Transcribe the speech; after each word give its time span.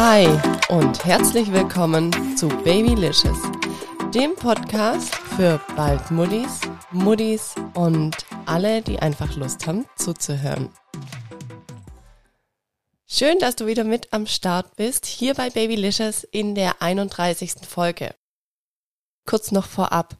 Hi 0.00 0.28
und 0.68 1.04
herzlich 1.04 1.52
willkommen 1.52 2.36
zu 2.36 2.46
Babylicious, 2.46 3.36
dem 4.14 4.36
Podcast 4.36 5.12
für 5.12 5.60
bald 5.74 6.12
Muddis, 6.12 6.60
Muddis 6.92 7.56
und 7.74 8.16
alle, 8.46 8.80
die 8.80 9.00
einfach 9.00 9.34
Lust 9.34 9.66
haben 9.66 9.86
zuzuhören. 9.96 10.68
Schön, 13.08 13.40
dass 13.40 13.56
du 13.56 13.66
wieder 13.66 13.82
mit 13.82 14.12
am 14.12 14.28
Start 14.28 14.76
bist, 14.76 15.04
hier 15.04 15.34
bei 15.34 15.50
Babylicious 15.50 16.22
in 16.22 16.54
der 16.54 16.80
31. 16.80 17.66
Folge. 17.68 18.14
Kurz 19.28 19.52
noch 19.52 19.66
vorab. 19.66 20.16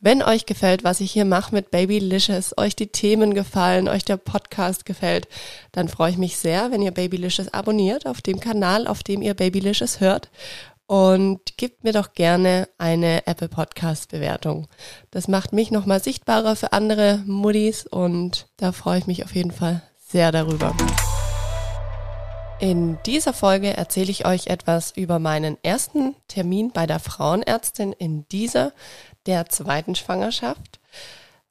Wenn 0.00 0.22
euch 0.22 0.46
gefällt, 0.46 0.82
was 0.82 1.00
ich 1.00 1.12
hier 1.12 1.26
mache 1.26 1.54
mit 1.54 1.70
Babylicious, 1.70 2.56
euch 2.56 2.74
die 2.74 2.86
Themen 2.86 3.34
gefallen, 3.34 3.86
euch 3.86 4.02
der 4.02 4.16
Podcast 4.16 4.86
gefällt, 4.86 5.28
dann 5.72 5.88
freue 5.88 6.12
ich 6.12 6.16
mich 6.16 6.38
sehr, 6.38 6.70
wenn 6.70 6.80
ihr 6.80 6.92
Babylicious 6.92 7.52
abonniert 7.52 8.06
auf 8.06 8.22
dem 8.22 8.40
Kanal, 8.40 8.86
auf 8.86 9.02
dem 9.02 9.20
ihr 9.20 9.34
Babylicious 9.34 10.00
hört 10.00 10.30
und 10.86 11.58
gebt 11.58 11.84
mir 11.84 11.92
doch 11.92 12.14
gerne 12.14 12.66
eine 12.78 13.26
Apple 13.26 13.50
Podcast 13.50 14.10
Bewertung. 14.10 14.68
Das 15.10 15.28
macht 15.28 15.52
mich 15.52 15.70
nochmal 15.70 16.02
sichtbarer 16.02 16.56
für 16.56 16.72
andere 16.72 17.22
Muddis 17.26 17.86
und 17.86 18.46
da 18.56 18.72
freue 18.72 19.00
ich 19.00 19.06
mich 19.06 19.22
auf 19.22 19.34
jeden 19.34 19.52
Fall 19.52 19.82
sehr 19.98 20.32
darüber. 20.32 20.74
In 22.58 22.98
dieser 23.04 23.34
Folge 23.34 23.76
erzähle 23.76 24.10
ich 24.10 24.24
euch 24.24 24.46
etwas 24.46 24.90
über 24.90 25.18
meinen 25.18 25.58
ersten 25.62 26.16
Termin 26.26 26.70
bei 26.70 26.86
der 26.86 27.00
Frauenärztin 27.00 27.92
in 27.92 28.26
dieser, 28.28 28.72
der 29.26 29.50
zweiten 29.50 29.94
Schwangerschaft. 29.94 30.80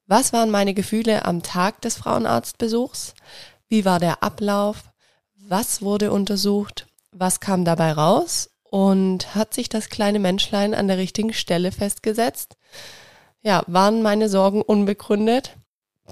Was 0.08 0.32
waren 0.32 0.50
meine 0.50 0.74
Gefühle 0.74 1.24
am 1.24 1.44
Tag 1.44 1.80
des 1.82 1.96
Frauenarztbesuchs? 1.96 3.14
Wie 3.68 3.84
war 3.84 4.00
der 4.00 4.24
Ablauf? 4.24 4.82
Was 5.36 5.80
wurde 5.80 6.10
untersucht? 6.10 6.88
Was 7.12 7.38
kam 7.38 7.64
dabei 7.64 7.92
raus? 7.92 8.50
Und 8.64 9.36
hat 9.36 9.54
sich 9.54 9.68
das 9.68 9.88
kleine 9.88 10.18
Menschlein 10.18 10.74
an 10.74 10.88
der 10.88 10.98
richtigen 10.98 11.32
Stelle 11.32 11.70
festgesetzt? 11.70 12.56
Ja, 13.42 13.62
waren 13.68 14.02
meine 14.02 14.28
Sorgen 14.28 14.60
unbegründet? 14.60 15.56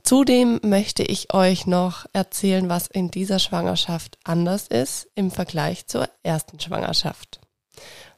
Zudem 0.02 0.60
möchte 0.62 1.02
ich 1.02 1.32
euch 1.32 1.66
noch 1.66 2.06
erzählen, 2.12 2.68
was 2.68 2.88
in 2.88 3.10
dieser 3.10 3.38
Schwangerschaft 3.38 4.18
anders 4.24 4.66
ist 4.68 5.08
im 5.14 5.30
Vergleich 5.30 5.86
zur 5.86 6.08
ersten 6.22 6.58
Schwangerschaft. 6.60 7.40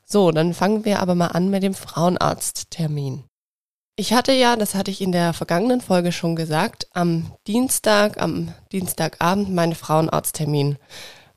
So, 0.04 0.30
dann 0.30 0.54
fangen 0.54 0.84
wir 0.84 1.00
aber 1.00 1.14
mal 1.14 1.28
an 1.28 1.50
mit 1.50 1.62
dem 1.62 1.74
Frauenarzttermin. 1.74 3.24
Ich 3.96 4.12
hatte 4.12 4.32
ja, 4.32 4.56
das 4.56 4.74
hatte 4.74 4.90
ich 4.90 5.00
in 5.00 5.10
der 5.10 5.32
vergangenen 5.32 5.80
Folge 5.80 6.12
schon 6.12 6.36
gesagt, 6.36 6.86
am 6.92 7.32
Dienstag, 7.46 8.20
am 8.20 8.52
Dienstagabend 8.70 9.54
meinen 9.54 9.74
Frauenarzttermin. 9.74 10.76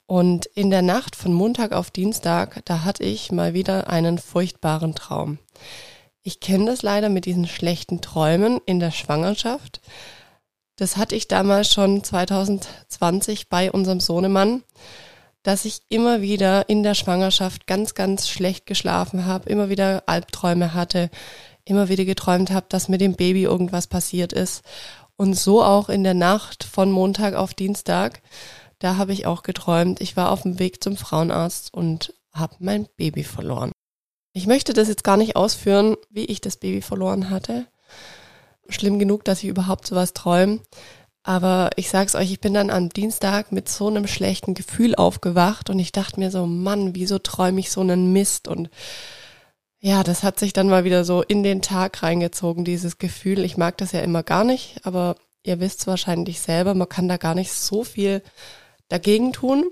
Und 0.05 0.45
in 0.47 0.69
der 0.69 0.81
Nacht 0.81 1.15
von 1.15 1.33
Montag 1.33 1.71
auf 1.71 1.89
Dienstag, 1.89 2.61
da 2.65 2.83
hatte 2.83 3.03
ich 3.03 3.31
mal 3.31 3.53
wieder 3.53 3.89
einen 3.89 4.17
furchtbaren 4.17 4.93
Traum. 4.93 5.39
Ich 6.21 6.39
kenne 6.39 6.65
das 6.65 6.81
leider 6.81 7.09
mit 7.09 7.25
diesen 7.25 7.47
schlechten 7.47 8.01
Träumen 8.01 8.59
in 8.65 8.79
der 8.79 8.91
Schwangerschaft. 8.91 9.81
Das 10.79 10.95
hatte 10.95 11.13
ich 11.13 11.27
damals 11.27 11.73
schon 11.73 12.05
2020 12.05 13.49
bei 13.49 13.69
unserem 13.69 13.99
Sohnemann, 13.99 14.63
dass 15.43 15.65
ich 15.65 15.81
immer 15.89 16.21
wieder 16.21 16.69
in 16.69 16.83
der 16.83 16.93
Schwangerschaft 16.93 17.67
ganz, 17.67 17.95
ganz 17.95 18.29
schlecht 18.29 18.65
geschlafen 18.65 19.25
habe, 19.25 19.49
immer 19.49 19.67
wieder 19.67 20.03
Albträume 20.05 20.73
hatte, 20.73 21.09
immer 21.65 21.89
wieder 21.89 22.05
geträumt 22.05 22.51
habe, 22.51 22.67
dass 22.69 22.87
mit 22.87 23.01
dem 23.01 23.15
Baby 23.15 23.43
irgendwas 23.43 23.87
passiert 23.87 24.31
ist. 24.31 24.63
Und 25.17 25.33
so 25.33 25.61
auch 25.61 25.89
in 25.89 26.05
der 26.05 26.13
Nacht 26.13 26.63
von 26.63 26.93
Montag 26.93 27.33
auf 27.33 27.53
Dienstag. 27.53 28.21
Da 28.79 28.95
habe 28.95 29.11
ich 29.11 29.25
auch 29.25 29.43
geträumt. 29.43 29.99
Ich 29.99 30.15
war 30.15 30.31
auf 30.31 30.43
dem 30.43 30.59
Weg 30.59 30.81
zum 30.81 30.95
Frauenarzt 30.95 31.73
und 31.73 32.13
habe 32.31 32.55
mein 32.59 32.87
Baby 32.95 33.25
verloren. 33.25 33.73
Ich 34.31 34.47
möchte 34.47 34.71
das 34.71 34.87
jetzt 34.87 35.03
gar 35.03 35.17
nicht 35.17 35.35
ausführen, 35.35 35.97
wie 36.09 36.23
ich 36.23 36.39
das 36.39 36.55
Baby 36.55 36.81
verloren 36.81 37.29
hatte. 37.29 37.67
Schlimm 38.69 38.99
genug, 38.99 39.23
dass 39.25 39.43
ich 39.43 39.49
überhaupt 39.49 39.87
sowas 39.87 40.13
träume. 40.13 40.59
Aber 41.23 41.69
ich 41.75 41.89
sag's 41.89 42.15
euch, 42.15 42.31
ich 42.31 42.39
bin 42.39 42.53
dann 42.53 42.69
am 42.69 42.89
Dienstag 42.89 43.51
mit 43.51 43.69
so 43.69 43.87
einem 43.87 44.07
schlechten 44.07 44.53
Gefühl 44.53 44.95
aufgewacht 44.95 45.69
und 45.69 45.77
ich 45.77 45.91
dachte 45.91 46.19
mir 46.19 46.31
so, 46.31 46.45
Mann, 46.45 46.95
wieso 46.95 47.19
träume 47.19 47.59
ich 47.59 47.71
so 47.71 47.81
einen 47.81 48.13
Mist? 48.13 48.47
Und 48.47 48.69
ja, 49.79 50.03
das 50.03 50.23
hat 50.23 50.39
sich 50.39 50.53
dann 50.53 50.69
mal 50.69 50.85
wieder 50.85 51.03
so 51.03 51.21
in 51.21 51.43
den 51.43 51.61
Tag 51.61 52.03
reingezogen, 52.03 52.65
dieses 52.65 52.97
Gefühl. 52.97 53.43
Ich 53.43 53.57
mag 53.57 53.77
das 53.77 53.91
ja 53.91 53.99
immer 54.01 54.23
gar 54.23 54.43
nicht, 54.43 54.77
aber 54.83 55.15
ihr 55.43 55.59
wisst 55.59 55.87
wahrscheinlich 55.87 56.39
selber, 56.39 56.73
man 56.73 56.89
kann 56.89 57.07
da 57.07 57.17
gar 57.17 57.35
nicht 57.35 57.51
so 57.51 57.83
viel 57.83 58.21
dagegen 58.87 59.33
tun. 59.33 59.69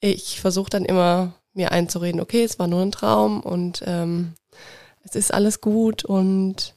Ich 0.00 0.40
versuche 0.40 0.70
dann 0.70 0.84
immer 0.84 1.34
mir 1.52 1.72
einzureden, 1.72 2.20
okay, 2.20 2.44
es 2.44 2.58
war 2.58 2.66
nur 2.66 2.82
ein 2.82 2.92
Traum 2.92 3.40
und 3.40 3.82
ähm, 3.86 4.34
es 5.02 5.14
ist 5.14 5.32
alles 5.32 5.60
gut 5.60 6.04
und 6.04 6.74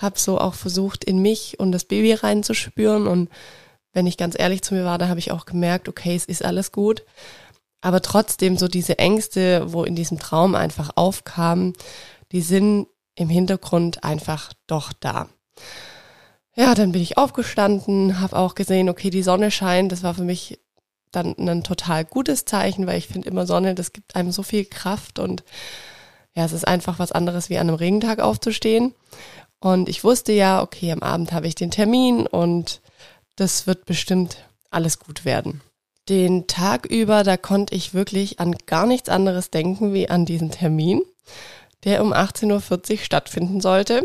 habe 0.00 0.18
so 0.18 0.38
auch 0.38 0.54
versucht, 0.54 1.04
in 1.04 1.20
mich 1.20 1.60
und 1.60 1.72
das 1.72 1.84
Baby 1.84 2.14
reinzuspüren. 2.14 3.06
Und 3.06 3.28
wenn 3.92 4.06
ich 4.06 4.16
ganz 4.16 4.38
ehrlich 4.38 4.62
zu 4.62 4.74
mir 4.74 4.84
war, 4.84 4.98
da 4.98 5.08
habe 5.08 5.20
ich 5.20 5.30
auch 5.30 5.44
gemerkt, 5.44 5.88
okay, 5.88 6.16
es 6.16 6.24
ist 6.24 6.44
alles 6.44 6.72
gut. 6.72 7.04
Aber 7.82 8.02
trotzdem 8.02 8.56
so 8.56 8.68
diese 8.68 8.98
Ängste, 8.98 9.72
wo 9.72 9.84
in 9.84 9.94
diesem 9.94 10.18
Traum 10.18 10.54
einfach 10.54 10.90
aufkamen, 10.96 11.74
die 12.32 12.42
sind 12.42 12.86
im 13.14 13.28
Hintergrund 13.28 14.04
einfach 14.04 14.52
doch 14.66 14.92
da. 14.92 15.28
Ja, 16.56 16.74
dann 16.74 16.92
bin 16.92 17.02
ich 17.02 17.16
aufgestanden, 17.16 18.20
habe 18.20 18.36
auch 18.36 18.54
gesehen, 18.54 18.88
okay, 18.88 19.10
die 19.10 19.22
Sonne 19.22 19.50
scheint. 19.50 19.92
Das 19.92 20.02
war 20.02 20.14
für 20.14 20.24
mich 20.24 20.58
dann 21.10 21.34
ein 21.38 21.64
total 21.64 22.04
gutes 22.04 22.44
Zeichen, 22.44 22.86
weil 22.86 22.98
ich 22.98 23.08
finde 23.08 23.28
immer 23.28 23.46
Sonne, 23.46 23.74
das 23.74 23.92
gibt 23.92 24.16
einem 24.16 24.30
so 24.30 24.42
viel 24.42 24.64
Kraft 24.64 25.18
und 25.18 25.42
ja, 26.34 26.44
es 26.44 26.52
ist 26.52 26.66
einfach 26.66 26.98
was 26.98 27.12
anderes 27.12 27.50
wie 27.50 27.58
an 27.58 27.68
einem 27.68 27.76
Regentag 27.76 28.20
aufzustehen. 28.20 28.94
Und 29.60 29.88
ich 29.88 30.04
wusste 30.04 30.32
ja, 30.32 30.62
okay, 30.62 30.90
am 30.92 31.02
Abend 31.02 31.32
habe 31.32 31.46
ich 31.46 31.54
den 31.54 31.70
Termin 31.70 32.26
und 32.26 32.80
das 33.36 33.66
wird 33.66 33.84
bestimmt 33.84 34.38
alles 34.70 34.98
gut 34.98 35.24
werden. 35.24 35.60
Den 36.08 36.46
Tag 36.46 36.86
über, 36.86 37.22
da 37.22 37.36
konnte 37.36 37.74
ich 37.74 37.94
wirklich 37.94 38.40
an 38.40 38.56
gar 38.66 38.86
nichts 38.86 39.08
anderes 39.08 39.50
denken 39.50 39.92
wie 39.92 40.08
an 40.08 40.24
diesen 40.24 40.50
Termin 40.50 41.02
der 41.84 42.02
um 42.02 42.12
18.40 42.12 42.92
Uhr 42.92 42.98
stattfinden 42.98 43.60
sollte. 43.60 44.02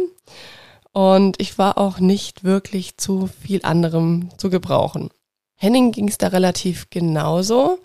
Und 0.91 1.41
ich 1.41 1.57
war 1.57 1.77
auch 1.77 1.99
nicht 1.99 2.43
wirklich 2.43 2.97
zu 2.97 3.27
viel 3.27 3.61
anderem 3.63 4.29
zu 4.37 4.49
gebrauchen. 4.49 5.09
Henning 5.57 5.91
ging 5.91 6.07
es 6.07 6.17
da 6.17 6.27
relativ 6.27 6.89
genauso. 6.89 7.79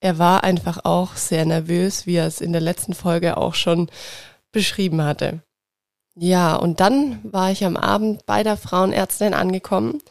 Er 0.00 0.18
war 0.18 0.44
einfach 0.44 0.84
auch 0.84 1.16
sehr 1.16 1.46
nervös, 1.46 2.06
wie 2.06 2.16
er 2.16 2.26
es 2.26 2.40
in 2.40 2.52
der 2.52 2.60
letzten 2.60 2.94
Folge 2.94 3.36
auch 3.36 3.54
schon 3.54 3.88
beschrieben 4.50 5.02
hatte. 5.02 5.42
Ja, 6.14 6.56
und 6.56 6.80
dann 6.80 7.20
war 7.22 7.50
ich 7.50 7.64
am 7.64 7.76
Abend 7.76 8.26
bei 8.26 8.42
der 8.42 8.56
Frauenärztin 8.56 9.32
angekommen 9.32 10.02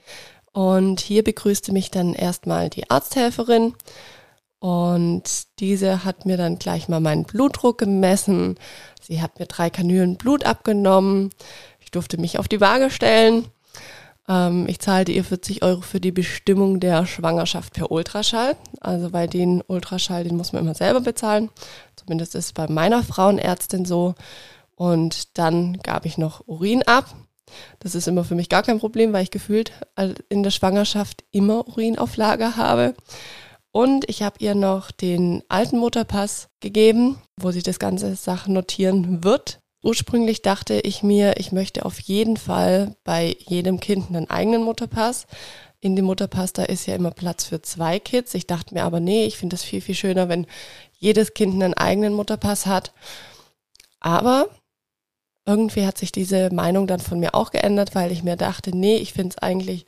und 0.52 1.00
hier 1.00 1.24
begrüßte 1.24 1.72
mich 1.72 1.92
dann 1.92 2.14
erstmal 2.14 2.70
die 2.70 2.90
Arzthelferin 2.90 3.76
und 4.62 5.24
diese 5.60 6.06
hat 6.06 6.28
mir 6.28 6.38
dann 6.38 6.60
gleich 6.60 6.88
mal 6.88 7.00
meinen 7.00 7.24
Blutdruck 7.24 7.80
gemessen. 7.80 8.60
Sie 9.02 9.20
hat 9.20 9.40
mir 9.40 9.48
drei 9.48 9.72
Kanülen 9.72 10.18
Blut 10.18 10.46
abgenommen. 10.46 11.32
Ich 11.80 11.90
durfte 11.90 12.20
mich 12.20 12.38
auf 12.38 12.48
die 12.48 12.62
Waage 12.62 12.92
stellen. 12.92 13.48
Ähm, 14.30 14.68
ich 14.68 14.78
zahlte 14.78 15.12
ihr 15.14 15.24
40 15.24 15.64
Euro 15.64 15.82
für 15.82 16.00
die 16.00 16.12
Bestimmung 16.12 16.80
der 16.80 17.08
Schwangerschaft 17.08 17.74
per 17.74 17.92
Ultraschall. 17.92 18.56
Also 18.80 19.14
weil 19.14 19.28
den 19.28 19.64
Ultraschall, 19.66 20.26
den 20.26 20.38
muss 20.38 20.54
man 20.54 20.62
immer 20.62 20.76
selber 20.76 21.02
bezahlen. 21.02 21.50
Zumindest 21.96 22.36
ist 22.36 22.54
bei 22.54 22.68
meiner 22.68 23.02
Frauenärztin 23.02 23.86
so. 23.86 24.14
Und 24.82 25.38
dann 25.38 25.78
gab 25.84 26.08
ich 26.08 26.18
noch 26.18 26.48
Urin 26.48 26.82
ab. 26.82 27.14
Das 27.78 27.94
ist 27.94 28.08
immer 28.08 28.24
für 28.24 28.34
mich 28.34 28.50
gar 28.50 28.64
kein 28.64 28.80
Problem, 28.80 29.14
weil 29.14 29.22
ich 29.22 29.30
gefühlt 29.30 29.72
in 30.28 30.42
der 30.42 30.50
Schwangerschaft 30.50 31.24
immer 31.30 31.68
Urin 31.68 32.00
auf 32.00 32.18
Lager 32.18 32.56
habe. 32.58 32.96
Und 33.72 34.10
ich 34.10 34.24
habe 34.24 34.38
ihr 34.40 34.56
noch 34.56 34.90
den 34.90 35.44
alten 35.50 35.78
Mutterpass 35.78 36.50
gegeben, 36.62 37.22
wo 37.40 37.52
sie 37.52 37.62
das 37.62 37.78
ganze 37.78 38.16
Sachen 38.16 38.56
notieren 38.56 39.24
wird. 39.24 39.60
Ursprünglich 39.84 40.42
dachte 40.42 40.80
ich 40.80 41.04
mir, 41.04 41.36
ich 41.38 41.52
möchte 41.52 41.86
auf 41.86 42.00
jeden 42.00 42.38
Fall 42.38 42.96
bei 43.04 43.36
jedem 43.38 43.80
Kind 43.80 44.10
einen 44.10 44.32
eigenen 44.32 44.64
Mutterpass. 44.64 45.28
In 45.80 45.96
dem 45.96 46.06
Mutterpass, 46.06 46.54
da 46.54 46.64
ist 46.64 46.88
ja 46.88 46.96
immer 46.96 47.12
Platz 47.12 47.46
für 47.46 47.62
zwei 47.62 48.00
Kids. 48.00 48.34
Ich 48.34 48.48
dachte 48.48 48.74
mir 48.74 48.82
aber, 48.82 49.00
nee, 49.00 49.26
ich 49.26 49.38
finde 49.38 49.58
es 49.58 49.64
viel, 49.64 49.82
viel 49.82 49.94
schöner, 49.94 50.28
wenn 50.28 50.48
jedes 50.98 51.36
Kind 51.36 51.54
einen 51.54 51.76
eigenen 51.76 52.16
Mutterpass 52.16 52.66
hat. 52.66 52.94
Aber 54.00 54.50
irgendwie 55.46 55.86
hat 55.86 55.98
sich 55.98 56.12
diese 56.12 56.54
Meinung 56.54 56.88
dann 56.88 57.00
von 57.00 57.20
mir 57.20 57.34
auch 57.34 57.52
geändert, 57.52 57.96
weil 57.96 58.12
ich 58.12 58.24
mir 58.24 58.36
dachte, 58.36 58.76
nee, 58.76 58.98
ich 58.98 59.14
finde 59.14 59.30
es 59.30 59.38
eigentlich 59.40 59.86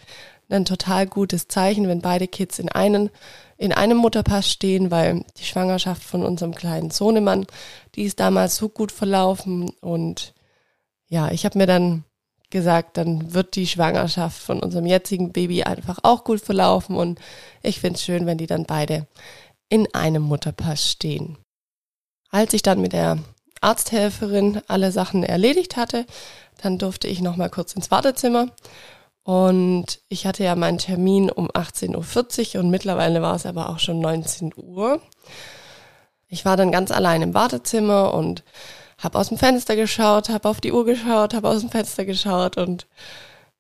ein 0.50 0.66
total 0.66 1.08
gutes 1.08 1.48
Zeichen, 1.48 1.88
wenn 1.88 2.02
beide 2.02 2.28
Kids 2.28 2.60
in 2.60 2.70
einen 2.70 3.10
in 3.58 3.72
einem 3.72 3.98
Mutterpass 3.98 4.50
stehen, 4.52 4.92
weil 4.92 5.24
die 5.38 5.46
Schwangerschaft 5.46 6.04
von 6.04 6.24
unserem 6.24 6.54
kleinen 6.54 6.92
Sohnemann, 6.92 7.46
die 7.96 8.04
ist 8.04 8.20
damals 8.20 8.58
so 8.58 8.68
gut 8.68 8.92
verlaufen 8.92 9.70
und 9.80 10.34
ja, 11.08 11.32
ich 11.32 11.46
habe 11.46 11.58
mir 11.58 11.68
dann 11.68 12.04
gesagt, 12.50 12.98
dann 12.98 13.34
wird 13.34 13.56
die 13.56 13.68
Schwangerschaft 13.68 14.42
von 14.42 14.60
unserem 14.60 14.86
jetzigen 14.86 15.32
Baby 15.32 15.64
einfach 15.64 16.00
auch 16.04 16.24
gut 16.24 16.42
verlaufen 16.42 16.96
und 16.96 17.20
ich 17.62 17.80
finde 17.80 17.96
es 17.96 18.04
schön, 18.04 18.26
wenn 18.26 18.38
die 18.38 18.48
dann 18.48 18.66
beide 18.66 19.08
in 19.70 19.88
einem 19.94 20.24
Mutterpass 20.24 20.90
stehen. 20.90 21.38
Als 22.30 22.54
ich 22.54 22.64
dann 22.64 22.82
mit 22.82 22.94
der 22.94 23.20
Arzthelferin 23.64 24.62
alle 24.68 24.92
Sachen 24.92 25.24
erledigt 25.24 25.78
hatte, 25.78 26.06
dann 26.62 26.78
durfte 26.78 27.08
ich 27.08 27.22
noch 27.22 27.36
mal 27.36 27.50
kurz 27.50 27.74
ins 27.74 27.92
Wartezimmer 27.92 28.48
und 29.24 30.02
ich 30.10 30.26
hatte 30.26 30.44
ja 30.44 30.56
meinen 30.56 30.78
Termin 30.78 31.30
um 31.32 31.50
18.40 31.50 32.56
Uhr 32.56 32.64
und 32.64 32.70
mittlerweile 32.70 33.22
war 33.22 33.36
es 33.36 33.46
aber 33.46 33.70
auch 33.70 33.80
schon 33.80 34.00
19 34.00 34.54
Uhr. 34.58 35.02
Ich 36.28 36.46
war 36.46 36.58
dann 36.58 36.72
ganz 36.72 36.92
allein 36.92 37.22
im 37.22 37.34
Wartezimmer 37.34 38.14
und 38.14 38.44
habe 38.98 39.18
aus 39.18 39.30
dem 39.30 39.38
Fenster 39.38 39.76
geschaut, 39.76 40.30
habe 40.30 40.50
auf 40.50 40.60
die 40.60 40.72
Uhr 40.72 40.86
geschaut, 40.86 41.34
habe 41.34 41.50
aus 41.50 41.62
dem 41.62 41.70
Fenster 41.70 42.06
geschaut 42.06 42.58
und 42.58 42.88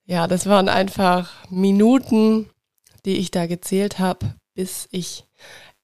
ja, 0.05 0.27
das 0.27 0.47
waren 0.47 0.67
einfach 0.67 1.31
Minuten, 1.49 2.49
die 3.05 3.17
ich 3.17 3.31
da 3.31 3.45
gezählt 3.45 3.99
habe, 3.99 4.35
bis 4.53 4.89
ich 4.91 5.25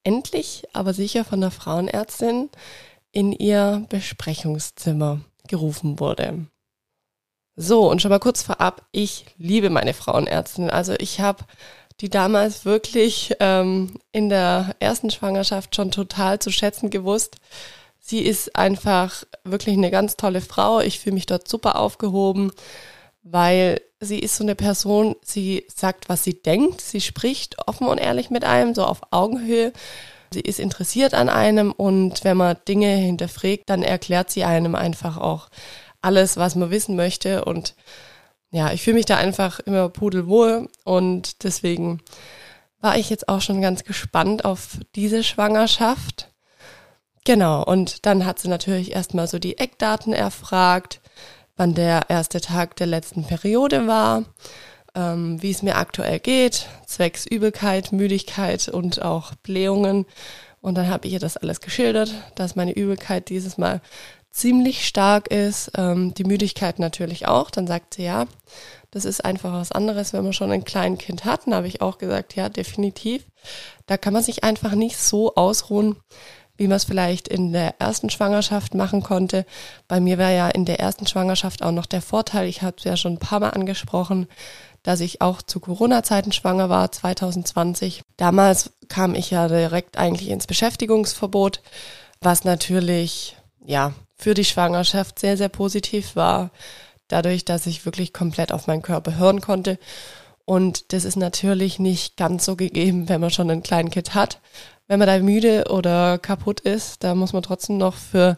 endlich, 0.03 0.63
aber 0.73 0.93
sicher 0.93 1.23
von 1.23 1.39
der 1.39 1.51
Frauenärztin 1.51 2.49
in 3.11 3.31
ihr 3.31 3.85
Besprechungszimmer 3.89 5.21
gerufen 5.47 5.99
wurde. 5.99 6.45
So, 7.55 7.89
und 7.89 8.01
schon 8.01 8.09
mal 8.09 8.19
kurz 8.19 8.41
vorab, 8.41 8.85
ich 8.91 9.25
liebe 9.37 9.69
meine 9.69 9.93
Frauenärztin. 9.93 10.69
Also 10.69 10.93
ich 10.97 11.19
habe 11.19 11.43
die 11.99 12.09
damals 12.09 12.63
wirklich 12.63 13.35
ähm, 13.39 13.99
in 14.11 14.29
der 14.29 14.75
ersten 14.79 15.09
Schwangerschaft 15.09 15.75
schon 15.75 15.91
total 15.91 16.39
zu 16.39 16.51
schätzen 16.51 16.89
gewusst. 16.89 17.35
Sie 17.99 18.21
ist 18.21 18.55
einfach 18.55 19.23
wirklich 19.43 19.75
eine 19.75 19.91
ganz 19.91 20.15
tolle 20.15 20.41
Frau. 20.41 20.79
Ich 20.79 20.99
fühle 20.99 21.15
mich 21.15 21.25
dort 21.25 21.47
super 21.47 21.77
aufgehoben, 21.77 22.51
weil 23.23 23.81
sie 23.99 24.19
ist 24.19 24.37
so 24.37 24.43
eine 24.43 24.55
Person, 24.55 25.15
sie 25.21 25.65
sagt, 25.67 26.07
was 26.07 26.23
sie 26.23 26.41
denkt, 26.41 26.79
sie 26.79 27.01
spricht 27.01 27.57
offen 27.67 27.87
und 27.87 27.97
ehrlich 27.97 28.29
mit 28.29 28.45
einem, 28.45 28.73
so 28.73 28.85
auf 28.85 29.01
Augenhöhe. 29.11 29.73
Sie 30.31 30.41
ist 30.41 30.59
interessiert 30.59 31.13
an 31.13 31.29
einem 31.29 31.71
und 31.71 32.23
wenn 32.23 32.37
man 32.37 32.57
Dinge 32.67 32.95
hinterfragt, 32.95 33.63
dann 33.67 33.83
erklärt 33.83 34.29
sie 34.29 34.43
einem 34.43 34.75
einfach 34.75 35.17
auch 35.17 35.49
alles, 36.01 36.37
was 36.37 36.55
man 36.55 36.71
wissen 36.71 36.95
möchte. 36.95 37.45
Und 37.45 37.75
ja, 38.51 38.71
ich 38.71 38.81
fühle 38.81 38.95
mich 38.97 39.05
da 39.05 39.17
einfach 39.17 39.59
immer 39.59 39.89
pudelwohl 39.89 40.69
und 40.83 41.43
deswegen 41.43 42.01
war 42.81 42.97
ich 42.97 43.09
jetzt 43.09 43.27
auch 43.27 43.41
schon 43.41 43.61
ganz 43.61 43.83
gespannt 43.83 44.45
auf 44.45 44.79
diese 44.95 45.23
Schwangerschaft. 45.23 46.31
Genau, 47.25 47.63
und 47.63 48.05
dann 48.05 48.25
hat 48.25 48.39
sie 48.39 48.47
natürlich 48.47 48.93
erstmal 48.93 49.27
so 49.27 49.39
die 49.39 49.57
Eckdaten 49.57 50.13
erfragt, 50.13 51.01
wann 51.57 51.73
der 51.73 52.09
erste 52.09 52.39
Tag 52.39 52.77
der 52.77 52.87
letzten 52.87 53.25
Periode 53.25 53.85
war, 53.85 54.23
ähm, 54.95 55.41
wie 55.41 55.51
es 55.51 55.61
mir 55.61 55.75
aktuell 55.75 56.19
geht, 56.19 56.67
zwecks 56.85 57.25
Übelkeit, 57.25 57.91
Müdigkeit 57.91 58.67
und 58.67 59.01
auch 59.01 59.35
Blähungen. 59.35 60.05
Und 60.61 60.75
dann 60.75 60.89
habe 60.89 61.07
ich 61.07 61.13
ihr 61.13 61.19
das 61.19 61.37
alles 61.37 61.61
geschildert, 61.61 62.13
dass 62.35 62.55
meine 62.55 62.73
Übelkeit 62.73 63.29
dieses 63.29 63.57
Mal 63.57 63.81
ziemlich 64.31 64.87
stark 64.87 65.31
ist, 65.31 65.71
ähm, 65.77 66.13
die 66.13 66.23
Müdigkeit 66.23 66.79
natürlich 66.79 67.27
auch. 67.27 67.49
Dann 67.49 67.67
sagt 67.67 67.95
sie, 67.95 68.03
ja, 68.03 68.25
das 68.91 69.05
ist 69.05 69.23
einfach 69.23 69.53
was 69.53 69.71
anderes, 69.71 70.13
wenn 70.13 70.23
man 70.23 70.33
schon 70.33 70.51
ein 70.51 70.63
kleines 70.63 70.99
Kind 70.99 71.25
hat. 71.25 71.45
Dann 71.45 71.55
habe 71.55 71.67
ich 71.67 71.81
auch 71.81 71.97
gesagt, 71.97 72.35
ja, 72.35 72.49
definitiv. 72.49 73.25
Da 73.85 73.97
kann 73.97 74.13
man 74.13 74.23
sich 74.23 74.43
einfach 74.43 74.73
nicht 74.73 74.97
so 74.97 75.35
ausruhen, 75.35 75.95
wie 76.57 76.67
man 76.67 76.77
es 76.77 76.83
vielleicht 76.83 77.27
in 77.29 77.53
der 77.53 77.75
ersten 77.79 78.09
Schwangerschaft 78.09 78.75
machen 78.75 79.01
konnte. 79.01 79.45
Bei 79.87 80.01
mir 80.01 80.17
war 80.17 80.31
ja 80.31 80.49
in 80.49 80.65
der 80.65 80.79
ersten 80.79 81.07
Schwangerschaft 81.07 81.63
auch 81.63 81.71
noch 81.71 81.85
der 81.85 82.01
Vorteil, 82.01 82.47
ich 82.47 82.61
habe 82.61 82.75
es 82.77 82.83
ja 82.83 82.97
schon 82.97 83.13
ein 83.13 83.19
paar 83.19 83.39
Mal 83.39 83.51
angesprochen, 83.51 84.27
dass 84.89 85.01
ich 85.01 85.21
auch 85.21 85.43
zu 85.43 85.59
Corona-Zeiten 85.59 86.31
schwanger 86.31 86.67
war, 86.67 86.91
2020. 86.91 88.01
Damals 88.17 88.71
kam 88.87 89.13
ich 89.13 89.29
ja 89.29 89.47
direkt 89.47 89.99
eigentlich 89.99 90.29
ins 90.29 90.47
Beschäftigungsverbot, 90.47 91.61
was 92.21 92.43
natürlich, 92.43 93.37
ja, 93.63 93.93
für 94.15 94.33
die 94.33 94.45
Schwangerschaft 94.45 95.19
sehr, 95.19 95.37
sehr 95.37 95.47
positiv 95.47 96.15
war. 96.15 96.49
Dadurch, 97.07 97.45
dass 97.45 97.67
ich 97.67 97.85
wirklich 97.85 98.13
komplett 98.13 98.51
auf 98.51 98.65
meinen 98.65 98.81
Körper 98.81 99.15
hören 99.19 99.41
konnte. 99.41 99.77
Und 100.43 100.91
das 100.91 101.05
ist 101.05 101.17
natürlich 101.17 101.77
nicht 101.77 102.17
ganz 102.17 102.43
so 102.45 102.55
gegeben, 102.55 103.09
wenn 103.09 103.21
man 103.21 103.29
schon 103.29 103.51
ein 103.51 103.61
kleines 103.61 103.91
Kind 103.91 104.15
hat. 104.15 104.39
Wenn 104.87 104.97
man 104.97 105.07
da 105.07 105.19
müde 105.19 105.65
oder 105.69 106.17
kaputt 106.17 106.61
ist, 106.61 107.03
da 107.03 107.13
muss 107.13 107.31
man 107.31 107.43
trotzdem 107.43 107.77
noch 107.77 107.93
für 107.93 108.37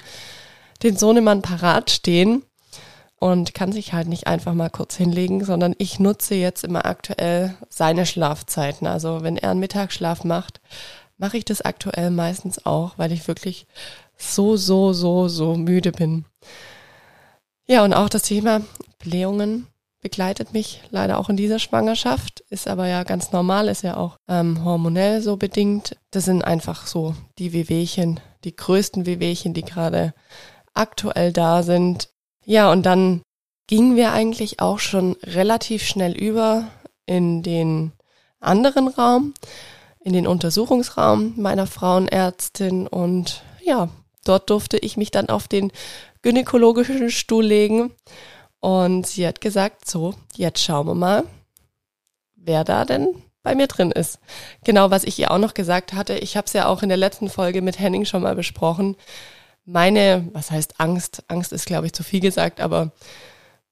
den 0.83 0.98
Sohnemann 0.98 1.42
parat 1.42 1.92
stehen 1.92 2.44
und 3.22 3.54
kann 3.54 3.72
sich 3.72 3.94
halt 3.94 4.08
nicht 4.08 4.26
einfach 4.26 4.56
mal 4.56 4.72
kurz 4.72 4.96
hinlegen, 4.96 5.46
sondern 5.46 5.76
ich 5.78 6.00
nutze 6.00 6.34
jetzt 6.34 6.64
immer 6.64 6.88
aktuell 6.88 7.54
seine 7.70 8.08
Schlafzeiten. 8.08 8.88
Also 8.88 9.22
wenn 9.22 9.38
er 9.38 9.52
einen 9.52 9.60
Mittagsschlaf 9.60 10.24
macht, 10.24 10.60
mache 11.20 11.38
ich 11.38 11.46
das 11.46 11.62
aktuell 11.62 12.10
meistens 12.10 12.66
auch, 12.66 12.98
weil 12.98 13.12
ich 13.12 13.28
wirklich 13.28 13.68
so, 14.18 14.58
so, 14.58 14.92
so, 14.92 15.28
so 15.28 15.54
müde 15.54 15.92
bin. 15.92 16.26
Ja, 17.68 17.84
und 17.84 17.94
auch 17.94 18.10
das 18.10 18.24
Thema 18.24 18.62
Blähungen 18.98 19.68
begleitet 20.02 20.54
mich 20.54 20.82
leider 20.90 21.20
auch 21.20 21.30
in 21.30 21.38
dieser 21.38 21.60
Schwangerschaft, 21.60 22.40
ist 22.50 22.68
aber 22.68 22.88
ja 22.88 23.04
ganz 23.04 23.32
normal, 23.32 23.68
ist 23.68 23.84
ja 23.84 23.98
auch 23.98 24.18
ähm, 24.28 24.66
hormonell 24.66 25.22
so 25.22 25.38
bedingt. 25.38 25.96
Das 26.10 26.26
sind 26.26 26.44
einfach 26.44 26.88
so 26.88 27.14
die 27.38 27.54
Wehwehchen, 27.54 28.20
die 28.46 28.56
größten 28.56 29.06
Wehwehchen, 29.06 29.54
die 29.54 29.62
gerade 29.62 30.16
aktuell 30.74 31.32
da 31.32 31.62
sind. 31.62 32.10
Ja, 32.51 32.69
und 32.69 32.86
dann 32.86 33.21
gingen 33.68 33.95
wir 33.95 34.12
eigentlich 34.12 34.59
auch 34.59 34.80
schon 34.80 35.15
relativ 35.24 35.86
schnell 35.86 36.12
über 36.12 36.68
in 37.06 37.44
den 37.44 37.94
anderen 38.42 38.89
Raum, 38.89 39.33
in 40.01 40.12
den 40.12 40.27
Untersuchungsraum 40.27 41.31
meiner 41.38 41.65
Frauenärztin 41.65 42.88
und 42.88 43.44
ja, 43.63 43.88
dort 44.25 44.50
durfte 44.50 44.77
ich 44.77 44.98
mich 44.98 45.12
dann 45.12 45.30
auf 45.30 45.48
den 45.48 45.71
gynäkologischen 46.24 47.09
Stuhl 47.09 47.45
legen 47.45 47.94
und 48.59 49.07
sie 49.07 49.25
hat 49.25 49.39
gesagt, 49.39 49.89
so, 49.89 50.13
jetzt 50.36 50.62
schauen 50.62 50.88
wir 50.88 50.95
mal, 50.95 51.24
wer 52.36 52.65
da 52.65 52.83
denn 52.83 53.15
bei 53.44 53.56
mir 53.56 53.68
drin 53.68 53.92
ist. 53.92 54.19
Genau, 54.65 54.92
was 54.92 55.06
ich 55.06 55.18
ihr 55.18 55.31
auch 55.31 55.38
noch 55.38 55.53
gesagt 55.53 55.94
hatte, 55.94 56.15
ich 56.15 56.36
habe 56.36 56.48
es 56.48 56.53
ja 56.53 56.65
auch 56.65 56.83
in 56.83 56.89
der 56.89 56.98
letzten 56.98 57.30
Folge 57.30 57.62
mit 57.62 57.80
Henning 57.80 58.03
schon 58.03 58.24
mal 58.24 58.36
besprochen. 58.36 58.98
Meine, 59.72 60.28
was 60.34 60.52
heißt 60.52 60.82
Angst? 60.82 61.24
Angst 61.30 61.54
ist, 61.54 61.66
glaube 61.66 61.86
ich, 61.86 61.94
zu 61.94 62.04
viel 62.04 62.20
gesagt, 62.20 62.60
aber 62.60 62.92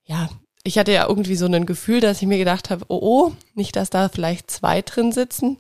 ja, 0.06 0.30
ich 0.64 0.78
hatte 0.78 0.94
ja 0.94 1.06
irgendwie 1.06 1.36
so 1.36 1.46
ein 1.46 1.66
Gefühl, 1.66 2.00
dass 2.00 2.22
ich 2.22 2.28
mir 2.28 2.38
gedacht 2.38 2.70
habe, 2.70 2.86
oh, 2.88 3.00
oh, 3.02 3.32
nicht, 3.54 3.76
dass 3.76 3.90
da 3.90 4.08
vielleicht 4.08 4.50
zwei 4.50 4.82
drin 4.82 5.12
sitzen. 5.12 5.58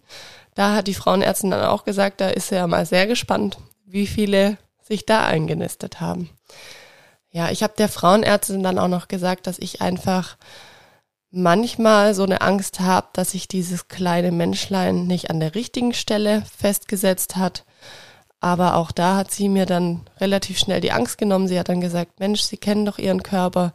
Da 0.55 0.75
hat 0.75 0.87
die 0.87 0.93
Frauenärztin 0.93 1.51
dann 1.51 1.65
auch 1.65 1.83
gesagt, 1.83 2.21
da 2.21 2.29
ist 2.29 2.47
sie 2.47 2.55
ja 2.55 2.67
mal 2.67 2.85
sehr 2.85 3.05
gespannt, 3.05 3.57
wie 3.85 4.07
viele 4.07 4.57
sich 4.81 5.05
da 5.05 5.25
eingenistet 5.25 5.99
haben. 5.99 6.29
Ja, 7.31 7.51
ich 7.51 7.61
habe 7.61 7.73
der 7.77 7.89
Frauenärztin 7.89 8.63
dann 8.63 8.79
auch 8.79 8.87
noch 8.87 9.09
gesagt, 9.09 9.45
dass 9.45 9.59
ich 9.59 9.81
einfach 9.81 10.37
manchmal 11.31 12.15
so 12.15 12.23
eine 12.23 12.39
Angst 12.39 12.79
habe, 12.79 13.07
dass 13.11 13.31
sich 13.31 13.49
dieses 13.49 13.89
kleine 13.89 14.31
Menschlein 14.31 15.05
nicht 15.05 15.29
an 15.29 15.41
der 15.41 15.53
richtigen 15.53 15.93
Stelle 15.93 16.43
festgesetzt 16.57 17.35
hat. 17.35 17.65
Aber 18.39 18.75
auch 18.75 18.91
da 18.91 19.17
hat 19.17 19.31
sie 19.31 19.49
mir 19.49 19.65
dann 19.65 20.01
relativ 20.19 20.59
schnell 20.59 20.79
die 20.79 20.91
Angst 20.91 21.17
genommen. 21.17 21.47
Sie 21.47 21.59
hat 21.59 21.69
dann 21.69 21.81
gesagt, 21.81 22.19
Mensch, 22.19 22.41
Sie 22.41 22.57
kennen 22.57 22.85
doch 22.85 22.97
Ihren 22.97 23.23
Körper. 23.23 23.73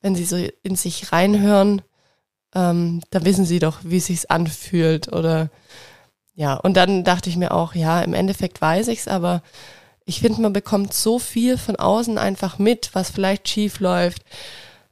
Wenn 0.00 0.14
Sie 0.14 0.24
so 0.24 0.36
in 0.62 0.76
sich 0.76 1.12
reinhören, 1.12 1.82
ähm, 2.54 3.00
dann 3.10 3.24
wissen 3.24 3.44
Sie 3.44 3.58
doch, 3.58 3.78
wie 3.82 3.96
es 3.96 4.06
sich 4.06 4.30
anfühlt. 4.30 5.12
Oder 5.12 5.50
ja, 6.34 6.54
und 6.54 6.76
dann 6.76 7.04
dachte 7.04 7.28
ich 7.28 7.36
mir 7.36 7.52
auch, 7.52 7.74
ja, 7.74 8.02
im 8.02 8.14
Endeffekt 8.14 8.60
weiß 8.60 8.88
ich's, 8.88 9.08
aber 9.08 9.42
ich 10.04 10.20
finde, 10.20 10.42
man 10.42 10.52
bekommt 10.52 10.92
so 10.92 11.18
viel 11.18 11.56
von 11.56 11.76
außen 11.76 12.18
einfach 12.18 12.58
mit, 12.58 12.90
was 12.92 13.10
vielleicht 13.10 13.48
schief 13.48 13.80
läuft, 13.80 14.22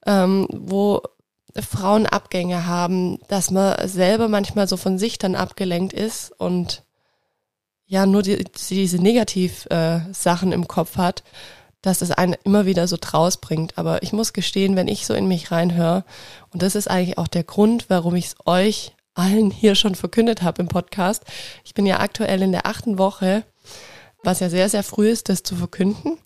ähm, 0.07 0.49
wo 0.51 1.03
Frauen 1.61 2.07
Abgänge 2.07 2.67
haben, 2.67 3.19
dass 3.29 3.51
man 3.51 3.87
selber 3.87 4.29
manchmal 4.29 4.67
so 4.67 4.77
von 4.77 4.99
sich 4.99 5.19
dann 5.19 5.35
abgelenkt 5.35 5.93
ist 5.93 6.33
und 6.41 6.83
ja 7.93 8.07
nur 8.07 8.23
die, 8.23 8.45
diese 8.71 8.99
Negativ-Sachen 8.99 10.53
äh, 10.53 10.55
im 10.55 10.69
Kopf 10.69 10.97
hat, 10.97 11.23
dass 11.83 12.01
es 12.01 12.11
einen 12.11 12.37
immer 12.45 12.65
wieder 12.65 12.87
so 12.87 12.97
draus 13.01 13.37
bringt. 13.37 13.77
Aber 13.77 14.03
ich 14.03 14.13
muss 14.13 14.33
gestehen, 14.33 14.77
wenn 14.77 14.89
ich 14.89 15.07
so 15.07 15.15
in 15.15 15.27
mich 15.27 15.51
reinhöre, 15.51 16.05
und 16.51 16.63
das 16.63 16.75
ist 16.75 16.89
eigentlich 16.89 17.19
auch 17.19 17.29
der 17.29 17.45
Grund, 17.45 17.87
warum 17.89 18.15
ich 18.15 18.27
es 18.27 18.37
euch 18.47 18.93
allen 19.15 19.51
hier 19.51 19.75
schon 19.75 19.95
verkündet 19.95 20.43
habe 20.43 20.63
im 20.63 20.69
Podcast. 20.69 21.25
Ich 21.65 21.75
bin 21.75 21.85
ja 21.85 22.01
aktuell 22.01 22.41
in 22.43 22.53
der 22.53 22.67
achten 22.67 22.99
Woche 22.99 23.45
was 24.23 24.41
ja 24.41 24.49
sehr, 24.49 24.69
sehr 24.69 24.83
früh 24.83 25.09
ist, 25.09 25.29
das 25.29 25.43
zu 25.43 25.57
verkünden. 25.57 26.19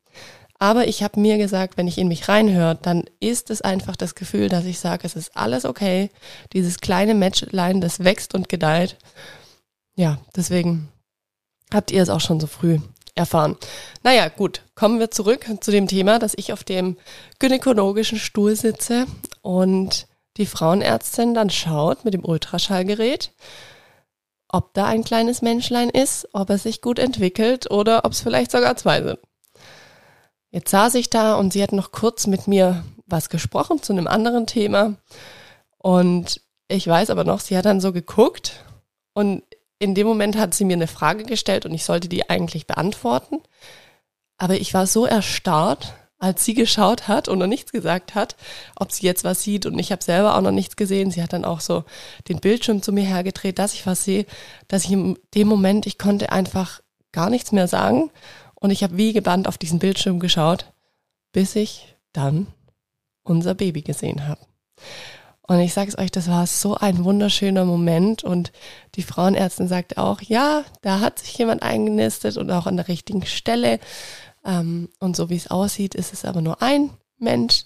Aber 0.59 0.89
ich 0.89 1.03
habe 1.03 1.21
mir 1.21 1.37
gesagt, 1.37 1.77
wenn 1.77 1.89
ich 1.89 1.99
in 1.99 2.09
mich 2.09 2.29
reinhöre, 2.29 2.79
dann 2.81 3.05
ist 3.21 3.51
es 3.51 3.61
einfach 3.61 3.95
das 3.95 4.15
Gefühl, 4.15 4.49
dass 4.49 4.65
ich 4.65 4.79
sage, 4.79 5.07
es 5.07 5.15
ist 5.15 5.37
alles 5.37 5.67
okay. 5.67 6.11
Dieses 6.55 6.81
kleine 6.81 7.15
Matchline, 7.15 7.81
das 7.81 8.05
wächst 8.05 8.35
und 8.35 8.49
gedeiht. 8.49 8.97
Ja, 9.97 10.19
deswegen 10.35 10.89
habt 11.73 11.91
ihr 11.91 12.03
es 12.03 12.11
auch 12.11 12.21
schon 12.21 12.41
so 12.41 12.47
früh 12.47 12.79
erfahren. 13.15 13.57
Naja, 14.03 14.29
gut, 14.29 14.63
kommen 14.75 14.99
wir 15.01 15.11
zurück 15.11 15.47
zu 15.61 15.71
dem 15.71 15.89
Thema, 15.89 16.19
dass 16.19 16.35
ich 16.37 16.53
auf 16.53 16.65
dem 16.65 16.97
gynäkologischen 17.39 18.19
Stuhl 18.19 18.57
sitze 18.57 19.07
und 19.43 20.07
die 20.37 20.47
Frauenärztin 20.47 21.33
dann 21.33 21.51
schaut 21.51 22.05
mit 22.05 22.13
dem 22.13 22.25
Ultraschallgerät 22.25 23.33
ob 24.49 24.75
da 24.75 24.87
ein 24.87 25.05
kleines 25.05 25.43
Menschlein 25.43 25.91
ist, 25.91 26.29
ob 26.33 26.51
es 26.51 26.63
sich 26.63 26.81
gut 26.81 26.99
entwickelt 26.99 27.71
oder 27.71 28.05
ob 28.05 28.13
es 28.13 28.21
vielleicht 28.21 28.51
sogar 28.51 28.77
zwei 28.77 29.03
sind. 29.03 29.19
Jetzt 30.51 30.71
saß 30.71 30.95
ich 30.95 31.11
da 31.11 31.35
und 31.35 31.53
sie 31.53 31.63
hat 31.63 31.73
noch 31.73 31.93
kurz 31.93 32.27
mit 32.27 32.47
mir 32.47 32.85
was 33.07 33.29
gesprochen 33.29 33.83
zu 33.83 33.93
einem 33.93 34.07
anderen 34.07 34.47
Thema. 34.47 34.95
Und 35.79 36.41
ich 36.69 36.87
weiß 36.87 37.11
aber 37.11 37.25
noch, 37.25 37.41
sie 37.41 37.57
hat 37.57 37.67
dann 37.67 37.81
so 37.81 37.93
geguckt 37.93 38.65
und 39.13 39.43
in 39.79 39.95
dem 39.95 40.07
Moment 40.07 40.37
hat 40.37 40.55
sie 40.55 40.65
mir 40.65 40.75
eine 40.75 40.87
Frage 40.87 41.25
gestellt 41.25 41.67
und 41.67 41.75
ich 41.75 41.85
sollte 41.85 42.09
die 42.09 42.29
eigentlich 42.31 42.67
beantworten. 42.67 43.41
Aber 44.39 44.55
ich 44.55 44.75
war 44.75 44.87
so 44.87 45.07
erstarrt, 45.07 45.95
als 46.19 46.45
sie 46.45 46.55
geschaut 46.55 47.09
hat 47.09 47.29
und 47.29 47.39
noch 47.39 47.47
nichts 47.47 47.73
gesagt 47.73 48.15
hat, 48.15 48.37
ob 48.75 48.91
sie 48.91 49.05
jetzt 49.07 49.25
was 49.25 49.43
sieht 49.43 49.67
und 49.67 49.79
ich 49.79 49.93
habe 49.93 50.03
selber 50.03 50.37
auch 50.37 50.41
noch 50.41 50.51
nichts 50.51 50.77
gesehen. 50.77 51.11
Sie 51.11 51.23
hat 51.23 51.33
dann 51.33 51.45
auch 51.45 51.61
so 51.61 51.85
den 52.29 52.41
Bildschirm 52.41 52.83
zu 52.83 52.93
mir 52.93 53.05
hergedreht, 53.05 53.59
dass 53.59 53.75
ich 53.75 53.87
was 53.87 54.05
sehe, 54.05 54.25
dass 54.69 54.85
ich 54.85 54.93
in 54.93 55.19
dem 55.35 55.49
Moment, 55.49 55.87
ich 55.87 55.99
konnte 55.99 56.33
einfach 56.33 56.81
gar 57.13 57.29
nichts 57.29 57.53
mehr 57.53 57.69
sagen 57.69 58.11
und 58.55 58.71
ich 58.71 58.83
habe 58.83 58.97
wie 58.97 59.13
gebannt 59.13 59.47
auf 59.47 59.59
diesen 59.59 59.79
Bildschirm 59.79 60.19
geschaut, 60.19 60.73
bis 61.33 61.55
ich 61.55 61.97
dann 62.13 62.47
unser 63.23 63.55
Baby 63.55 63.83
gesehen 63.83 64.27
habe. 64.27 64.41
Und 65.47 65.61
ich 65.61 65.73
sage 65.75 65.89
es 65.89 65.99
euch, 65.99 66.11
das 66.11 66.29
war 66.29 66.47
so 66.47 66.75
ein 66.75 67.05
wunderschöner 67.05 67.65
Moment. 67.65 68.25
Und 68.25 68.53
die 68.97 69.03
Frauenärztin 69.03 69.69
sagt 69.69 69.97
auch, 69.97 70.21
ja, 70.21 70.65
da 70.83 71.01
hat 71.01 71.21
sich 71.21 71.39
jemand 71.39 71.63
eingenistet 71.63 72.37
und 72.37 72.51
auch 72.51 72.67
an 72.67 72.77
der 72.77 72.89
richtigen 72.89 73.25
Stelle. 73.25 73.79
Ähm, 74.45 74.89
und 74.99 75.17
so 75.17 75.31
wie 75.31 75.37
es 75.37 75.51
aussieht, 75.51 75.95
ist 75.95 76.13
es 76.13 76.25
aber 76.25 76.41
nur 76.41 76.63
ein 76.63 76.91
Mensch. 77.19 77.65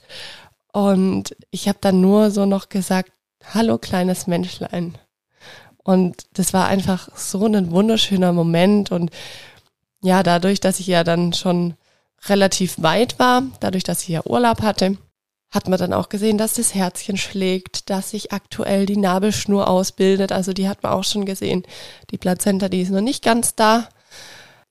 Und 0.73 1.35
ich 1.51 1.69
habe 1.69 1.79
dann 1.81 2.01
nur 2.01 2.31
so 2.31 2.47
noch 2.47 2.69
gesagt, 2.69 3.13
hallo 3.55 3.79
kleines 3.79 4.27
Menschlein. 4.27 4.99
Und 5.83 6.27
das 6.35 6.53
war 6.53 6.67
einfach 6.67 7.09
so 7.17 7.47
ein 7.47 7.71
wunderschöner 7.71 8.33
Moment. 8.33 8.93
Und 8.93 9.11
ja, 10.03 10.23
dadurch, 10.23 10.61
dass 10.61 10.81
ich 10.81 10.87
ja 10.87 11.03
dann 11.03 11.33
schon 11.33 11.75
relativ 12.27 12.83
weit 12.83 13.19
war, 13.19 13.43
dadurch, 13.61 13.85
dass 13.85 14.03
ich 14.03 14.09
ja 14.09 14.25
Urlaub 14.27 14.61
hatte, 14.61 14.99
hat 15.51 15.69
man 15.69 15.79
dann 15.79 15.93
auch 15.93 16.09
gesehen, 16.09 16.39
dass 16.39 16.55
das 16.55 16.75
Herzchen 16.75 17.17
schlägt, 17.17 17.91
dass 17.91 18.11
sich 18.11 18.33
aktuell 18.33 18.87
die 18.87 18.97
Nabelschnur 18.97 19.69
ausbildet. 19.69 20.31
Also 20.31 20.53
die 20.53 20.69
hat 20.69 20.83
man 20.83 20.93
auch 20.93 21.05
schon 21.05 21.25
gesehen. 21.25 21.65
Die 22.11 22.19
Plazenta, 22.19 22.69
die 22.69 22.83
ist 22.83 22.91
noch 22.91 23.01
nicht 23.01 23.25
ganz 23.25 23.57
da. 23.57 23.89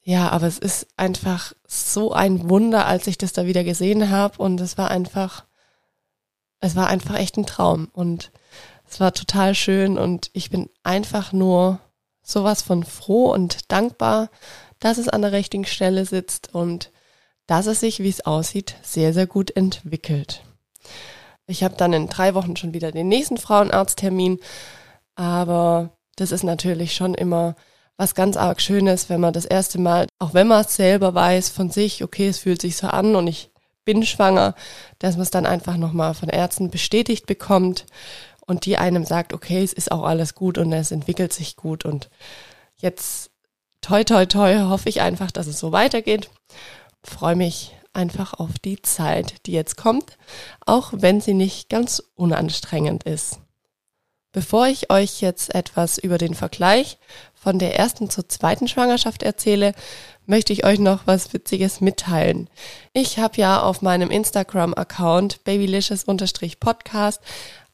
Ja, 0.02 0.30
aber 0.30 0.48
es 0.48 0.58
ist 0.58 0.88
einfach 0.96 1.54
so 1.68 2.14
ein 2.14 2.50
Wunder, 2.50 2.86
als 2.86 3.08
ich 3.08 3.18
das 3.18 3.34
da 3.34 3.46
wieder 3.46 3.66
gesehen 3.66 4.10
habe. 4.10 4.42
Und 4.42 4.62
es 4.62 4.78
war 4.78 4.90
einfach, 4.90 5.44
es 6.62 6.78
war 6.78 6.88
einfach 6.88 7.16
echt 7.16 7.38
ein 7.38 7.46
Traum. 7.46 7.90
Und 7.92 8.32
es 8.90 9.02
war 9.02 9.14
total 9.14 9.56
schön. 9.56 9.98
Und 9.98 10.30
ich 10.32 10.50
bin 10.50 10.70
einfach 10.84 11.34
nur 11.34 11.82
sowas 12.24 12.62
von 12.62 12.86
froh 12.86 13.34
und 13.34 13.70
dankbar, 13.70 14.30
dass 14.80 14.98
es 14.98 15.10
an 15.10 15.24
der 15.24 15.34
richtigen 15.34 15.66
Stelle 15.66 16.06
sitzt 16.06 16.54
und 16.54 16.92
dass 17.48 17.66
es 17.66 17.82
sich, 17.82 18.00
wie 18.00 18.10
es 18.10 18.26
aussieht, 18.26 18.76
sehr, 18.82 19.14
sehr 19.14 19.28
gut 19.28 19.52
entwickelt. 19.52 20.44
Ich 21.48 21.64
habe 21.64 21.76
dann 21.76 21.94
in 21.94 22.08
drei 22.10 22.36
Wochen 22.36 22.56
schon 22.56 22.74
wieder 22.74 22.92
den 22.92 23.08
nächsten 23.08 23.38
Frauenarzttermin, 23.38 24.40
aber 25.16 25.98
das 26.16 26.32
ist 26.32 26.44
natürlich 26.44 26.94
schon 26.94 27.16
immer 27.16 27.56
was 27.98 28.16
ganz 28.16 28.38
arg 28.38 28.62
Schönes, 28.62 29.10
wenn 29.10 29.20
man 29.20 29.34
das 29.34 29.46
erste 29.46 29.80
Mal, 29.80 30.08
auch 30.20 30.34
wenn 30.34 30.48
man 30.48 30.62
es 30.62 30.76
selber 30.76 31.14
weiß 31.14 31.50
von 31.50 31.70
sich, 31.70 32.04
okay, 32.04 32.28
es 32.28 32.40
fühlt 32.40 32.62
sich 32.62 32.78
so 32.78 32.88
an 32.88 33.16
und 33.16 33.28
ich 33.28 33.52
bin 33.84 34.06
schwanger, 34.06 34.56
dass 35.00 35.16
man 35.16 35.24
es 35.24 35.32
dann 35.32 35.46
einfach 35.46 35.76
nochmal 35.76 36.14
von 36.14 36.30
Ärzten 36.30 36.70
bestätigt 36.70 37.26
bekommt 37.26 37.88
und 38.46 38.66
die 38.66 38.78
einem 38.78 39.04
sagt, 39.04 39.34
okay, 39.34 39.64
es 39.64 39.74
ist 39.74 39.92
auch 39.92 40.04
alles 40.04 40.36
gut 40.36 40.58
und 40.58 40.72
es 40.72 40.92
entwickelt 40.92 41.34
sich 41.34 41.56
gut 41.56 41.86
und 41.86 42.10
jetzt 42.78 43.32
toi 43.82 44.04
toi 44.04 44.26
toi 44.26 44.60
hoffe 44.70 44.88
ich 44.90 45.02
einfach, 45.02 45.32
dass 45.32 45.48
es 45.48 45.60
so 45.60 45.72
weitergeht. 45.72 46.30
Freue 47.04 47.36
mich 47.36 47.76
einfach 47.94 48.34
auf 48.34 48.60
die 48.60 48.82
Zeit, 48.82 49.46
die 49.46 49.52
jetzt 49.52 49.78
kommt, 49.78 50.18
auch 50.66 50.92
wenn 50.94 51.22
sie 51.22 51.34
nicht 51.34 51.70
ganz 51.70 52.04
unanstrengend 52.16 53.04
ist. 53.04 53.40
Bevor 54.32 54.68
ich 54.68 54.92
euch 54.92 55.22
jetzt 55.22 55.56
etwas 55.56 55.98
über 55.98 56.20
den 56.20 56.36
Vergleich 56.36 57.00
von 57.34 57.58
der 57.58 57.80
ersten 57.80 58.12
zur 58.12 58.30
zweiten 58.30 58.68
Schwangerschaft 58.68 59.24
erzähle, 59.24 59.74
möchte 60.28 60.54
ich 60.54 60.66
euch 60.66 60.78
noch 60.78 61.08
was 61.08 61.34
Witziges 61.34 61.82
mitteilen. 61.82 62.48
Ich 62.94 63.18
habe 63.18 63.38
ja 63.38 63.64
auf 63.64 63.82
meinem 63.82 64.12
Instagram-Account 64.12 65.44
babylicious-podcast 65.46 67.22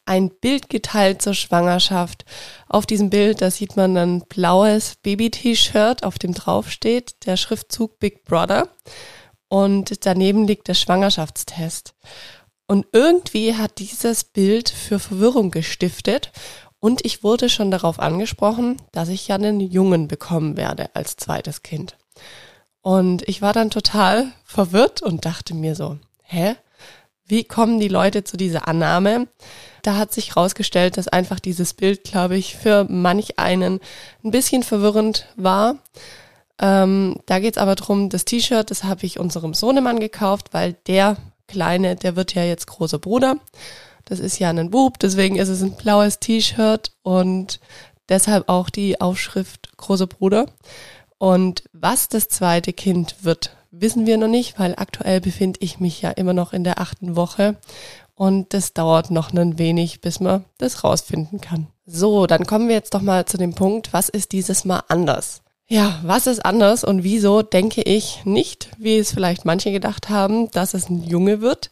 ein 0.06 0.30
Bild 0.30 0.70
geteilt 0.70 1.20
zur 1.20 1.34
Schwangerschaft. 1.34 2.24
Auf 2.68 2.86
diesem 2.86 3.10
Bild, 3.10 3.42
da 3.42 3.50
sieht 3.50 3.76
man 3.76 3.96
ein 3.98 4.20
blaues 4.20 4.96
Baby-T-Shirt, 5.02 6.04
auf 6.04 6.18
dem 6.18 6.32
drauf 6.32 6.70
steht 6.70 7.26
der 7.26 7.36
Schriftzug 7.36 7.98
Big 7.98 8.24
Brother 8.24 8.70
und 9.48 10.06
daneben 10.06 10.46
liegt 10.46 10.68
der 10.68 10.74
Schwangerschaftstest. 10.74 11.94
Und 12.66 12.86
irgendwie 12.92 13.54
hat 13.54 13.78
dieses 13.78 14.24
Bild 14.24 14.68
für 14.68 14.98
Verwirrung 14.98 15.50
gestiftet 15.50 16.32
und 16.80 17.04
ich 17.04 17.22
wurde 17.22 17.48
schon 17.48 17.70
darauf 17.70 17.98
angesprochen, 18.00 18.76
dass 18.92 19.08
ich 19.08 19.28
ja 19.28 19.36
einen 19.36 19.60
Jungen 19.60 20.08
bekommen 20.08 20.56
werde 20.56 20.94
als 20.94 21.16
zweites 21.16 21.62
Kind. 21.62 21.96
Und 22.82 23.28
ich 23.28 23.42
war 23.42 23.52
dann 23.52 23.70
total 23.70 24.32
verwirrt 24.44 25.02
und 25.02 25.24
dachte 25.24 25.54
mir 25.54 25.74
so, 25.74 25.98
hä? 26.22 26.54
Wie 27.24 27.42
kommen 27.42 27.80
die 27.80 27.88
Leute 27.88 28.22
zu 28.22 28.36
dieser 28.36 28.68
Annahme? 28.68 29.26
Da 29.82 29.96
hat 29.96 30.12
sich 30.12 30.30
herausgestellt, 30.30 30.96
dass 30.96 31.08
einfach 31.08 31.40
dieses 31.40 31.74
Bild, 31.74 32.04
glaube 32.04 32.36
ich, 32.36 32.54
für 32.54 32.84
manch 32.88 33.40
einen 33.40 33.80
ein 34.22 34.30
bisschen 34.30 34.62
verwirrend 34.62 35.26
war. 35.34 35.78
Ähm, 36.60 37.16
da 37.26 37.38
geht's 37.38 37.58
aber 37.58 37.74
drum, 37.74 38.08
das 38.08 38.24
T-Shirt, 38.24 38.70
das 38.70 38.84
habe 38.84 39.04
ich 39.04 39.20
unserem 39.20 39.54
Sohnemann 39.54 40.00
gekauft, 40.00 40.48
weil 40.52 40.74
der 40.86 41.16
Kleine, 41.48 41.96
der 41.96 42.16
wird 42.16 42.34
ja 42.34 42.44
jetzt 42.44 42.66
großer 42.66 42.98
Bruder. 42.98 43.36
Das 44.04 44.20
ist 44.20 44.38
ja 44.38 44.50
ein 44.50 44.70
Bub, 44.70 44.98
deswegen 44.98 45.36
ist 45.36 45.48
es 45.48 45.62
ein 45.62 45.76
blaues 45.76 46.18
T-Shirt 46.18 46.92
und 47.02 47.60
deshalb 48.08 48.48
auch 48.48 48.70
die 48.70 49.00
Aufschrift 49.00 49.76
großer 49.76 50.06
Bruder. 50.06 50.46
Und 51.18 51.64
was 51.72 52.08
das 52.08 52.28
zweite 52.28 52.72
Kind 52.72 53.16
wird, 53.22 53.56
wissen 53.70 54.06
wir 54.06 54.16
noch 54.16 54.28
nicht, 54.28 54.58
weil 54.58 54.74
aktuell 54.76 55.20
befinde 55.20 55.58
ich 55.62 55.80
mich 55.80 56.02
ja 56.02 56.10
immer 56.10 56.32
noch 56.32 56.52
in 56.52 56.64
der 56.64 56.80
achten 56.80 57.16
Woche 57.16 57.56
und 58.14 58.54
das 58.54 58.72
dauert 58.72 59.10
noch 59.10 59.32
ein 59.32 59.58
wenig, 59.58 60.00
bis 60.00 60.20
man 60.20 60.44
das 60.58 60.84
rausfinden 60.84 61.40
kann. 61.40 61.68
So, 61.84 62.26
dann 62.26 62.46
kommen 62.46 62.68
wir 62.68 62.74
jetzt 62.74 62.94
doch 62.94 63.02
mal 63.02 63.26
zu 63.26 63.36
dem 63.36 63.54
Punkt, 63.54 63.92
was 63.92 64.08
ist 64.08 64.32
dieses 64.32 64.64
Mal 64.64 64.82
anders? 64.88 65.42
Ja, 65.68 65.98
was 66.04 66.28
ist 66.28 66.44
anders 66.44 66.84
und 66.84 67.02
wieso 67.02 67.42
denke 67.42 67.82
ich 67.82 68.24
nicht, 68.24 68.68
wie 68.78 68.98
es 68.98 69.12
vielleicht 69.12 69.44
manche 69.44 69.72
gedacht 69.72 70.08
haben, 70.08 70.50
dass 70.52 70.74
es 70.74 70.88
ein 70.88 71.02
Junge 71.02 71.40
wird, 71.40 71.70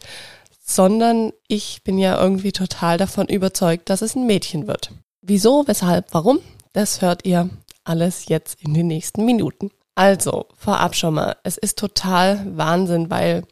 sondern 0.60 1.32
ich 1.46 1.82
bin 1.84 1.98
ja 1.98 2.20
irgendwie 2.20 2.50
total 2.50 2.98
davon 2.98 3.28
überzeugt, 3.28 3.90
dass 3.90 4.02
es 4.02 4.16
ein 4.16 4.26
Mädchen 4.26 4.66
wird. 4.66 4.90
Wieso, 5.22 5.64
weshalb, 5.68 6.06
warum? 6.12 6.40
Das 6.72 7.02
hört 7.02 7.24
ihr 7.24 7.50
alles 7.84 8.26
jetzt 8.28 8.60
in 8.62 8.74
den 8.74 8.88
nächsten 8.88 9.24
Minuten. 9.24 9.70
Also, 9.94 10.46
vorab 10.56 10.96
schon 10.96 11.14
mal, 11.14 11.36
es 11.44 11.56
ist 11.56 11.78
total 11.78 12.44
Wahnsinn, 12.56 13.10
weil 13.10 13.44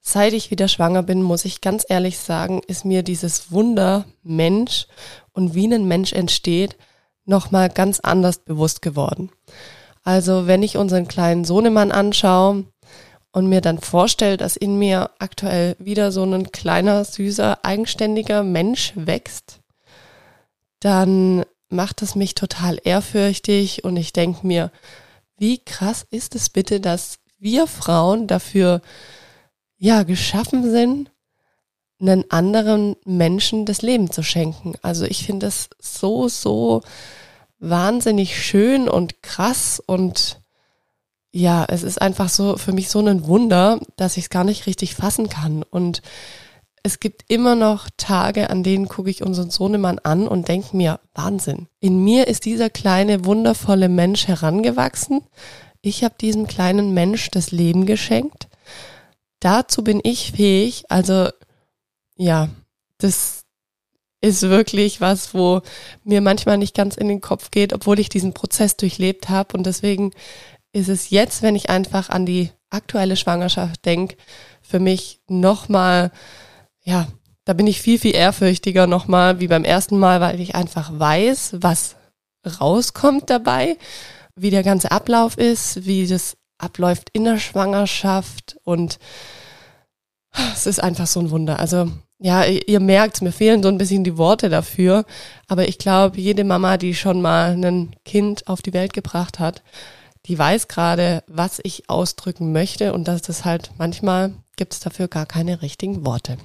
seit 0.00 0.32
ich 0.32 0.50
wieder 0.50 0.68
schwanger 0.68 1.02
bin, 1.02 1.20
muss 1.20 1.44
ich 1.44 1.60
ganz 1.60 1.84
ehrlich 1.86 2.18
sagen, 2.18 2.62
ist 2.66 2.86
mir 2.86 3.02
dieses 3.02 3.52
Wunder 3.52 4.06
Mensch 4.22 4.86
und 5.32 5.54
wie 5.54 5.66
ein 5.66 5.86
Mensch 5.86 6.14
entsteht, 6.14 6.76
nochmal 7.24 7.68
ganz 7.68 8.00
anders 8.00 8.38
bewusst 8.38 8.82
geworden. 8.82 9.30
Also 10.02 10.46
wenn 10.46 10.62
ich 10.62 10.76
unseren 10.76 11.08
kleinen 11.08 11.44
Sohnemann 11.44 11.90
anschaue 11.90 12.64
und 13.32 13.48
mir 13.48 13.60
dann 13.60 13.78
vorstelle, 13.78 14.36
dass 14.36 14.56
in 14.56 14.78
mir 14.78 15.10
aktuell 15.18 15.76
wieder 15.78 16.12
so 16.12 16.22
ein 16.24 16.52
kleiner, 16.52 17.04
süßer, 17.04 17.64
eigenständiger 17.64 18.42
Mensch 18.42 18.92
wächst, 18.94 19.60
dann 20.80 21.44
macht 21.70 22.02
es 22.02 22.14
mich 22.14 22.34
total 22.34 22.78
ehrfürchtig 22.84 23.84
und 23.84 23.96
ich 23.96 24.12
denke 24.12 24.46
mir, 24.46 24.70
wie 25.38 25.58
krass 25.58 26.06
ist 26.10 26.34
es 26.34 26.50
bitte, 26.50 26.80
dass 26.80 27.18
wir 27.38 27.66
Frauen 27.66 28.26
dafür 28.26 28.80
ja 29.78 30.02
geschaffen 30.02 30.70
sind, 30.70 31.10
einen 32.08 32.30
anderen 32.30 32.96
Menschen 33.04 33.66
das 33.66 33.82
Leben 33.82 34.10
zu 34.10 34.22
schenken. 34.22 34.74
Also 34.82 35.04
ich 35.04 35.24
finde 35.24 35.46
das 35.46 35.68
so, 35.80 36.28
so 36.28 36.82
wahnsinnig 37.58 38.42
schön 38.42 38.88
und 38.88 39.22
krass 39.22 39.82
und 39.84 40.40
ja, 41.32 41.64
es 41.68 41.82
ist 41.82 42.00
einfach 42.00 42.28
so 42.28 42.56
für 42.56 42.72
mich 42.72 42.88
so 42.88 43.00
ein 43.00 43.26
Wunder, 43.26 43.80
dass 43.96 44.16
ich 44.16 44.24
es 44.24 44.30
gar 44.30 44.44
nicht 44.44 44.66
richtig 44.66 44.94
fassen 44.94 45.28
kann. 45.28 45.64
Und 45.68 46.00
es 46.84 47.00
gibt 47.00 47.24
immer 47.26 47.56
noch 47.56 47.88
Tage, 47.96 48.50
an 48.50 48.62
denen 48.62 48.86
gucke 48.86 49.10
ich 49.10 49.22
unseren 49.24 49.50
Sohnemann 49.50 49.98
an 49.98 50.28
und 50.28 50.46
denke 50.46 50.76
mir, 50.76 51.00
Wahnsinn. 51.12 51.66
In 51.80 52.04
mir 52.04 52.28
ist 52.28 52.44
dieser 52.44 52.70
kleine, 52.70 53.24
wundervolle 53.24 53.88
Mensch 53.88 54.28
herangewachsen. 54.28 55.22
Ich 55.80 56.04
habe 56.04 56.14
diesem 56.20 56.46
kleinen 56.46 56.94
Mensch 56.94 57.30
das 57.32 57.50
Leben 57.50 57.84
geschenkt. 57.84 58.46
Dazu 59.40 59.82
bin 59.82 60.00
ich 60.04 60.32
fähig. 60.32 60.84
Also 60.88 61.30
ja, 62.16 62.48
das, 62.98 63.44
ist 64.24 64.42
wirklich 64.42 65.02
was, 65.02 65.34
wo 65.34 65.60
mir 66.02 66.22
manchmal 66.22 66.56
nicht 66.56 66.74
ganz 66.74 66.96
in 66.96 67.08
den 67.08 67.20
Kopf 67.20 67.50
geht, 67.50 67.74
obwohl 67.74 68.00
ich 68.00 68.08
diesen 68.08 68.32
Prozess 68.32 68.76
durchlebt 68.76 69.28
habe. 69.28 69.54
Und 69.56 69.66
deswegen 69.66 70.12
ist 70.72 70.88
es 70.88 71.10
jetzt, 71.10 71.42
wenn 71.42 71.54
ich 71.54 71.68
einfach 71.68 72.08
an 72.08 72.24
die 72.24 72.50
aktuelle 72.70 73.16
Schwangerschaft 73.16 73.84
denke, 73.84 74.16
für 74.62 74.80
mich 74.80 75.20
nochmal, 75.28 76.10
ja, 76.82 77.06
da 77.44 77.52
bin 77.52 77.66
ich 77.66 77.82
viel, 77.82 77.98
viel 77.98 78.14
ehrfürchtiger 78.14 78.86
nochmal 78.86 79.40
wie 79.40 79.48
beim 79.48 79.64
ersten 79.64 79.98
Mal, 79.98 80.22
weil 80.22 80.40
ich 80.40 80.54
einfach 80.54 80.90
weiß, 80.98 81.56
was 81.60 81.96
rauskommt 82.60 83.28
dabei, 83.28 83.76
wie 84.36 84.50
der 84.50 84.62
ganze 84.62 84.90
Ablauf 84.90 85.36
ist, 85.36 85.84
wie 85.84 86.06
das 86.06 86.38
abläuft 86.56 87.10
in 87.12 87.24
der 87.24 87.38
Schwangerschaft 87.38 88.56
und 88.64 88.98
es 90.54 90.66
ist 90.66 90.82
einfach 90.82 91.06
so 91.06 91.20
ein 91.20 91.30
Wunder. 91.30 91.58
Also 91.58 91.90
ja, 92.18 92.44
ihr 92.44 92.80
merkt, 92.80 93.22
mir 93.22 93.32
fehlen 93.32 93.62
so 93.62 93.68
ein 93.68 93.78
bisschen 93.78 94.04
die 94.04 94.16
Worte 94.16 94.48
dafür, 94.48 95.04
aber 95.48 95.68
ich 95.68 95.78
glaube, 95.78 96.20
jede 96.20 96.44
Mama, 96.44 96.76
die 96.76 96.94
schon 96.94 97.20
mal 97.20 97.52
ein 97.52 97.94
Kind 98.04 98.46
auf 98.46 98.62
die 98.62 98.72
Welt 98.72 98.92
gebracht 98.92 99.38
hat, 99.38 99.62
die 100.26 100.38
weiß 100.38 100.68
gerade, 100.68 101.22
was 101.26 101.60
ich 101.62 101.90
ausdrücken 101.90 102.52
möchte 102.52 102.94
und 102.94 103.08
dass 103.08 103.22
das 103.22 103.44
halt 103.44 103.72
manchmal 103.76 104.32
gibt 104.56 104.72
es 104.72 104.80
dafür 104.80 105.08
gar 105.08 105.26
keine 105.26 105.62
richtigen 105.62 106.06
Worte. 106.06 106.38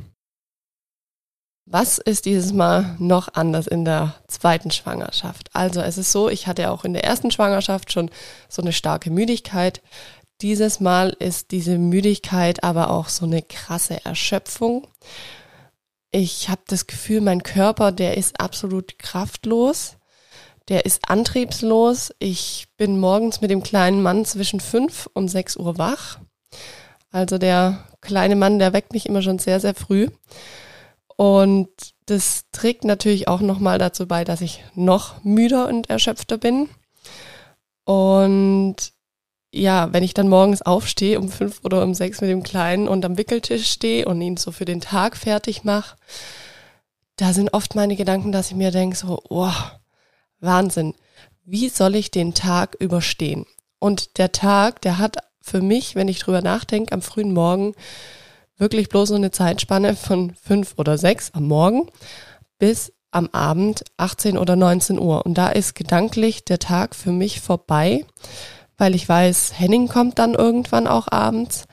Was 1.71 1.99
ist 1.99 2.25
dieses 2.25 2.51
Mal 2.51 2.95
noch 2.97 3.35
anders 3.35 3.67
in 3.67 3.85
der 3.85 4.15
zweiten 4.27 4.71
Schwangerschaft? 4.71 5.51
Also 5.53 5.81
es 5.81 5.99
ist 5.99 6.11
so, 6.11 6.27
ich 6.27 6.47
hatte 6.47 6.71
auch 6.71 6.83
in 6.83 6.93
der 6.93 7.03
ersten 7.03 7.29
Schwangerschaft 7.29 7.93
schon 7.93 8.09
so 8.49 8.63
eine 8.63 8.73
starke 8.73 9.11
Müdigkeit. 9.11 9.81
Dieses 10.41 10.79
Mal 10.79 11.09
ist 11.19 11.51
diese 11.51 11.77
Müdigkeit 11.77 12.63
aber 12.63 12.91
auch 12.91 13.09
so 13.09 13.25
eine 13.25 13.41
krasse 13.41 14.05
Erschöpfung. 14.05 14.87
Ich 16.11 16.49
habe 16.49 16.61
das 16.67 16.87
Gefühl, 16.87 17.21
mein 17.21 17.43
Körper, 17.43 17.91
der 17.91 18.17
ist 18.17 18.39
absolut 18.39 18.97
kraftlos. 18.99 19.97
Der 20.69 20.85
ist 20.85 21.09
antriebslos. 21.09 22.13
Ich 22.19 22.67
bin 22.77 22.99
morgens 22.99 23.41
mit 23.41 23.51
dem 23.51 23.63
kleinen 23.63 24.01
Mann 24.01 24.23
zwischen 24.23 24.59
fünf 24.59 25.09
und 25.13 25.27
sechs 25.27 25.57
Uhr 25.57 25.77
wach. 25.77 26.19
Also 27.11 27.37
der 27.37 27.85
kleine 28.01 28.35
Mann, 28.35 28.59
der 28.59 28.71
weckt 28.71 28.93
mich 28.93 29.07
immer 29.07 29.21
schon 29.21 29.39
sehr, 29.39 29.59
sehr 29.59 29.73
früh. 29.73 30.07
Und 31.17 31.69
das 32.05 32.45
trägt 32.51 32.85
natürlich 32.85 33.27
auch 33.27 33.41
nochmal 33.41 33.77
dazu 33.77 34.07
bei, 34.07 34.23
dass 34.23 34.39
ich 34.39 34.63
noch 34.73 35.21
müder 35.23 35.67
und 35.67 35.89
erschöpfter 35.89 36.37
bin. 36.37 36.69
Und 37.83 38.93
ja, 39.51 39.91
wenn 39.93 40.03
ich 40.03 40.13
dann 40.13 40.27
morgens 40.27 40.61
aufstehe 40.61 41.19
um 41.19 41.29
fünf 41.29 41.61
oder 41.63 41.83
um 41.83 41.93
sechs 41.93 42.21
mit 42.21 42.29
dem 42.29 42.43
Kleinen 42.43 42.87
und 42.87 43.03
am 43.05 43.17
Wickeltisch 43.17 43.71
stehe 43.71 44.05
und 44.05 44.21
ihn 44.21 44.37
so 44.37 44.51
für 44.51 44.65
den 44.65 44.81
Tag 44.81 45.17
fertig 45.17 45.63
mache, 45.63 45.95
da 47.15 47.33
sind 47.33 47.53
oft 47.53 47.75
meine 47.75 47.95
Gedanken, 47.95 48.31
dass 48.31 48.51
ich 48.51 48.55
mir 48.55 48.71
denke, 48.71 48.95
so, 48.95 49.21
oh, 49.29 49.51
Wahnsinn, 50.39 50.93
wie 51.43 51.69
soll 51.69 51.95
ich 51.95 52.11
den 52.11 52.33
Tag 52.33 52.75
überstehen? 52.79 53.45
Und 53.79 54.17
der 54.17 54.31
Tag, 54.31 54.81
der 54.81 54.99
hat 54.99 55.17
für 55.41 55.61
mich, 55.61 55.95
wenn 55.95 56.07
ich 56.07 56.19
drüber 56.19 56.41
nachdenke, 56.41 56.93
am 56.93 57.01
frühen 57.01 57.33
Morgen 57.33 57.73
wirklich 58.57 58.89
bloß 58.89 59.09
so 59.09 59.15
eine 59.15 59.31
Zeitspanne 59.31 59.95
von 59.95 60.35
fünf 60.35 60.75
oder 60.77 60.97
sechs 60.97 61.31
am 61.33 61.47
Morgen 61.47 61.89
bis 62.59 62.93
am 63.11 63.29
Abend 63.31 63.83
18 63.97 64.37
oder 64.37 64.55
19 64.55 64.99
Uhr. 64.99 65.25
Und 65.25 65.37
da 65.37 65.49
ist 65.49 65.73
gedanklich 65.73 66.45
der 66.45 66.59
Tag 66.59 66.95
für 66.95 67.11
mich 67.11 67.41
vorbei, 67.41 68.05
weil 68.79 68.95
ich 68.95 69.07
weiß, 69.07 69.53
Henning 69.59 69.87
kommt 69.87 70.17
dann 70.17 70.33
irgendwann 70.33 70.87
auch 70.87 71.07
abends. 71.11 71.65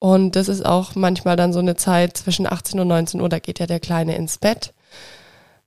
Und 0.00 0.34
das 0.34 0.48
ist 0.48 0.64
auch 0.64 0.94
manchmal 0.94 1.36
dann 1.36 1.52
so 1.52 1.58
eine 1.58 1.76
Zeit 1.76 2.16
zwischen 2.16 2.46
18 2.46 2.80
und 2.80 2.88
19 2.88 3.20
Uhr, 3.20 3.28
da 3.28 3.38
geht 3.38 3.58
ja 3.58 3.66
der 3.66 3.80
Kleine 3.80 4.16
ins 4.16 4.38
Bett, 4.38 4.72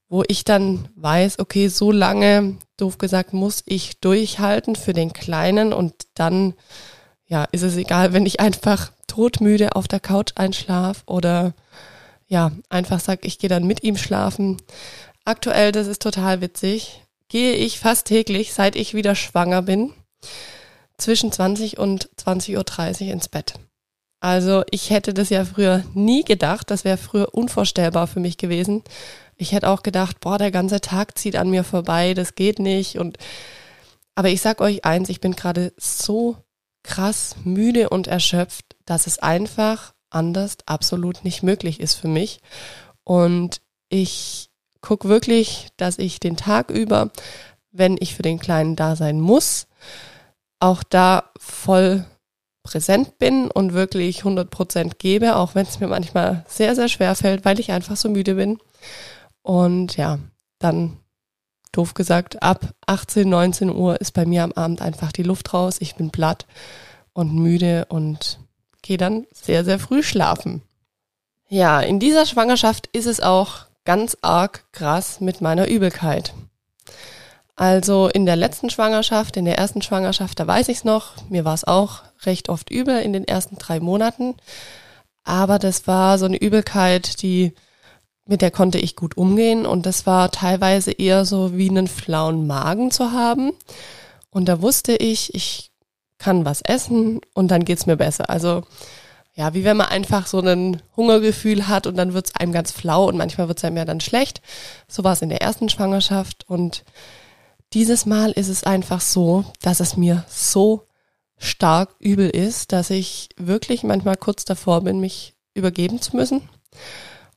wo 0.10 0.24
ich 0.28 0.44
dann 0.44 0.88
weiß, 0.96 1.40
okay, 1.40 1.68
so 1.68 1.92
lange, 1.92 2.58
doof 2.78 2.98
gesagt, 2.98 3.34
muss 3.34 3.62
ich 3.66 4.00
durchhalten 4.00 4.76
für 4.76 4.94
den 4.94 5.14
Kleinen 5.14 5.74
und 5.74 5.94
dann, 6.16 6.54
ja, 7.28 7.44
ist 7.52 7.64
es 7.64 7.76
egal, 7.76 8.14
wenn 8.14 8.26
ich 8.26 8.40
einfach 8.40 8.92
todmüde 9.08 9.76
auf 9.76 9.88
der 9.88 10.00
Couch 10.00 10.32
einschlaf 10.36 11.04
oder 11.06 11.54
ja, 12.28 12.52
einfach 12.70 13.02
sag, 13.02 13.26
ich 13.26 13.40
gehe 13.40 13.50
dann 13.50 13.68
mit 13.68 13.84
ihm 13.84 13.98
schlafen. 13.98 14.58
Aktuell, 15.26 15.74
das 15.74 15.88
ist 15.88 16.02
total 16.02 16.40
witzig, 16.40 17.02
gehe 17.28 17.54
ich 17.54 17.80
fast 17.80 18.08
täglich, 18.08 18.54
seit 18.54 18.78
ich 18.78 18.94
wieder 18.94 19.16
schwanger 19.16 19.62
bin, 19.62 19.94
zwischen 21.02 21.32
20 21.32 21.78
und 21.78 22.10
20.30 22.18 23.06
Uhr 23.06 23.14
ins 23.14 23.28
Bett. 23.28 23.56
Also 24.20 24.64
ich 24.70 24.92
hätte 24.92 25.14
das 25.14 25.30
ja 25.30 25.46
früher 25.46 25.84
nie 25.96 26.24
gedacht, 26.24 26.70
das 26.70 26.86
wäre 26.86 26.98
früher 26.98 27.34
unvorstellbar 27.34 28.06
für 28.08 28.20
mich 28.20 28.38
gewesen. 28.38 28.84
Ich 29.36 29.52
hätte 29.52 29.68
auch 29.70 29.82
gedacht, 29.82 30.20
boah, 30.20 30.38
der 30.38 30.52
ganze 30.52 30.80
Tag 30.80 31.18
zieht 31.18 31.36
an 31.36 31.50
mir 31.50 31.64
vorbei, 31.64 32.14
das 32.14 32.36
geht 32.36 32.60
nicht 32.60 33.00
und 33.00 33.18
aber 34.14 34.30
ich 34.30 34.42
sag 34.42 34.62
euch 34.62 34.86
eins, 34.86 35.10
ich 35.10 35.22
bin 35.22 35.36
gerade 35.36 35.74
so 35.78 36.38
krass 36.84 37.36
müde 37.44 37.90
und 37.90 38.08
erschöpft, 38.08 38.76
dass 38.86 39.08
es 39.08 39.20
einfach 39.20 39.94
anders 40.10 40.58
absolut 40.66 41.24
nicht 41.24 41.44
möglich 41.44 41.80
ist 41.80 41.96
für 41.96 42.08
mich. 42.08 42.42
Und 43.04 43.62
ich 43.90 44.50
gucke 44.82 45.08
wirklich, 45.08 45.70
dass 45.78 45.98
ich 45.98 46.20
den 46.20 46.38
Tag 46.38 46.70
über, 46.70 47.12
wenn 47.72 47.98
ich 48.00 48.16
für 48.16 48.24
den 48.24 48.40
Kleinen 48.40 48.76
da 48.76 48.96
sein 48.96 49.20
muss, 49.20 49.68
auch 50.62 50.84
da 50.84 51.32
voll 51.38 52.06
präsent 52.64 53.18
bin 53.18 53.50
und 53.50 53.74
wirklich 53.74 54.20
100 54.20 54.50
Prozent 54.50 55.00
gebe, 55.00 55.36
auch 55.36 55.56
wenn 55.56 55.66
es 55.66 55.80
mir 55.80 55.88
manchmal 55.88 56.46
sehr, 56.48 56.76
sehr 56.76 56.88
schwer 56.88 57.16
fällt, 57.16 57.44
weil 57.44 57.60
ich 57.60 57.72
einfach 57.72 57.98
so 57.98 58.10
müde 58.10 58.36
bin. 58.36 58.60
Und 59.42 59.98
ja, 59.98 60.20
dann 60.60 60.98
doof 61.72 61.94
gesagt, 61.94 62.44
ab 62.44 62.74
18, 62.86 63.28
19 63.28 63.70
Uhr 63.70 64.00
ist 64.00 64.12
bei 64.12 64.26
mir 64.26 64.44
am 64.44 64.52
Abend 64.52 64.82
einfach 64.82 65.12
die 65.12 65.24
Luft 65.24 65.54
raus. 65.54 65.78
Ich 65.80 65.96
bin 65.96 66.12
platt 66.12 66.46
und 67.14 67.34
müde 67.34 67.86
und 67.90 68.40
gehe 68.82 68.98
dann 68.98 69.26
sehr, 69.32 69.66
sehr 69.66 69.80
früh 69.80 70.04
schlafen. 70.04 70.62
Ja, 71.50 71.82
in 71.82 72.00
dieser 72.00 72.26
Schwangerschaft 72.26 72.88
ist 72.94 73.08
es 73.08 73.20
auch 73.20 73.66
ganz 73.84 74.18
arg 74.22 74.72
krass 74.72 75.20
mit 75.20 75.42
meiner 75.42 75.68
Übelkeit. 75.68 76.34
Also 77.56 78.08
in 78.08 78.26
der 78.26 78.36
letzten 78.36 78.70
Schwangerschaft, 78.70 79.38
in 79.38 79.46
der 79.46 79.58
ersten 79.58 79.82
Schwangerschaft, 79.82 80.40
da 80.40 80.48
weiß 80.48 80.70
ich 80.70 80.78
es 80.78 80.84
noch, 80.84 81.14
mir 81.30 81.46
war 81.46 81.54
es 81.54 81.64
auch 81.64 82.02
recht 82.24 82.50
oft 82.50 82.70
übel 82.70 83.00
in 83.02 83.14
den 83.14 83.28
ersten 83.28 83.58
drei 83.58 83.80
Monaten. 83.80 84.36
Aber 85.24 85.60
das 85.60 85.88
war 85.88 86.18
so 86.18 86.26
eine 86.26 86.38
Übelkeit, 86.38 87.22
die, 87.22 87.54
mit 88.26 88.42
der 88.42 88.52
konnte 88.52 88.80
ich 88.80 88.96
gut 88.96 89.18
umgehen 89.18 89.66
und 89.66 89.86
das 89.86 90.06
war 90.06 90.32
teilweise 90.32 90.92
eher 90.92 91.26
so 91.26 91.56
wie 91.56 91.70
einen 91.70 91.88
flauen 91.88 92.48
Magen 92.48 92.90
zu 92.92 93.12
haben. 93.12 93.52
Und 94.30 94.48
da 94.48 94.62
wusste 94.62 94.96
ich, 94.96 95.36
ich 95.36 95.72
kann 96.18 96.46
was 96.46 96.62
essen 96.62 97.20
und 97.34 97.50
dann 97.50 97.66
geht's 97.66 97.86
mir 97.86 97.98
besser. 97.98 98.30
Also 98.30 98.64
ja, 99.34 99.54
wie 99.54 99.64
wenn 99.64 99.78
man 99.78 99.88
einfach 99.88 100.28
so 100.28 100.40
ein 100.40 100.82
Hungergefühl 100.96 101.68
hat 101.68 101.88
und 101.88 101.96
dann 101.98 102.14
wird's 102.14 102.36
einem 102.36 102.52
ganz 102.52 102.72
flau 102.72 103.06
und 103.06 103.18
manchmal 103.18 103.48
wird's 103.48 103.64
einem 103.64 103.78
ja 103.78 103.86
dann 103.86 104.02
schlecht. 104.02 104.42
So 104.88 105.04
war 105.04 105.14
es 105.14 105.22
in 105.22 105.30
der 105.30 105.42
ersten 105.42 105.70
Schwangerschaft 105.70 106.48
und 106.48 106.84
dieses 107.74 108.06
Mal 108.06 108.32
ist 108.32 108.50
es 108.50 108.64
einfach 108.64 109.02
so, 109.02 109.46
dass 109.62 109.80
es 109.80 109.98
mir 109.98 110.26
so 110.30 110.88
stark 111.38 111.96
übel 112.00 112.30
ist, 112.30 112.72
dass 112.72 112.90
ich 112.90 113.30
wirklich 113.38 113.84
manchmal 113.84 114.18
kurz 114.18 114.46
davor 114.46 114.82
bin, 114.82 115.00
mich 115.00 115.34
übergeben 115.54 116.02
zu 116.02 116.16
müssen. 116.16 116.48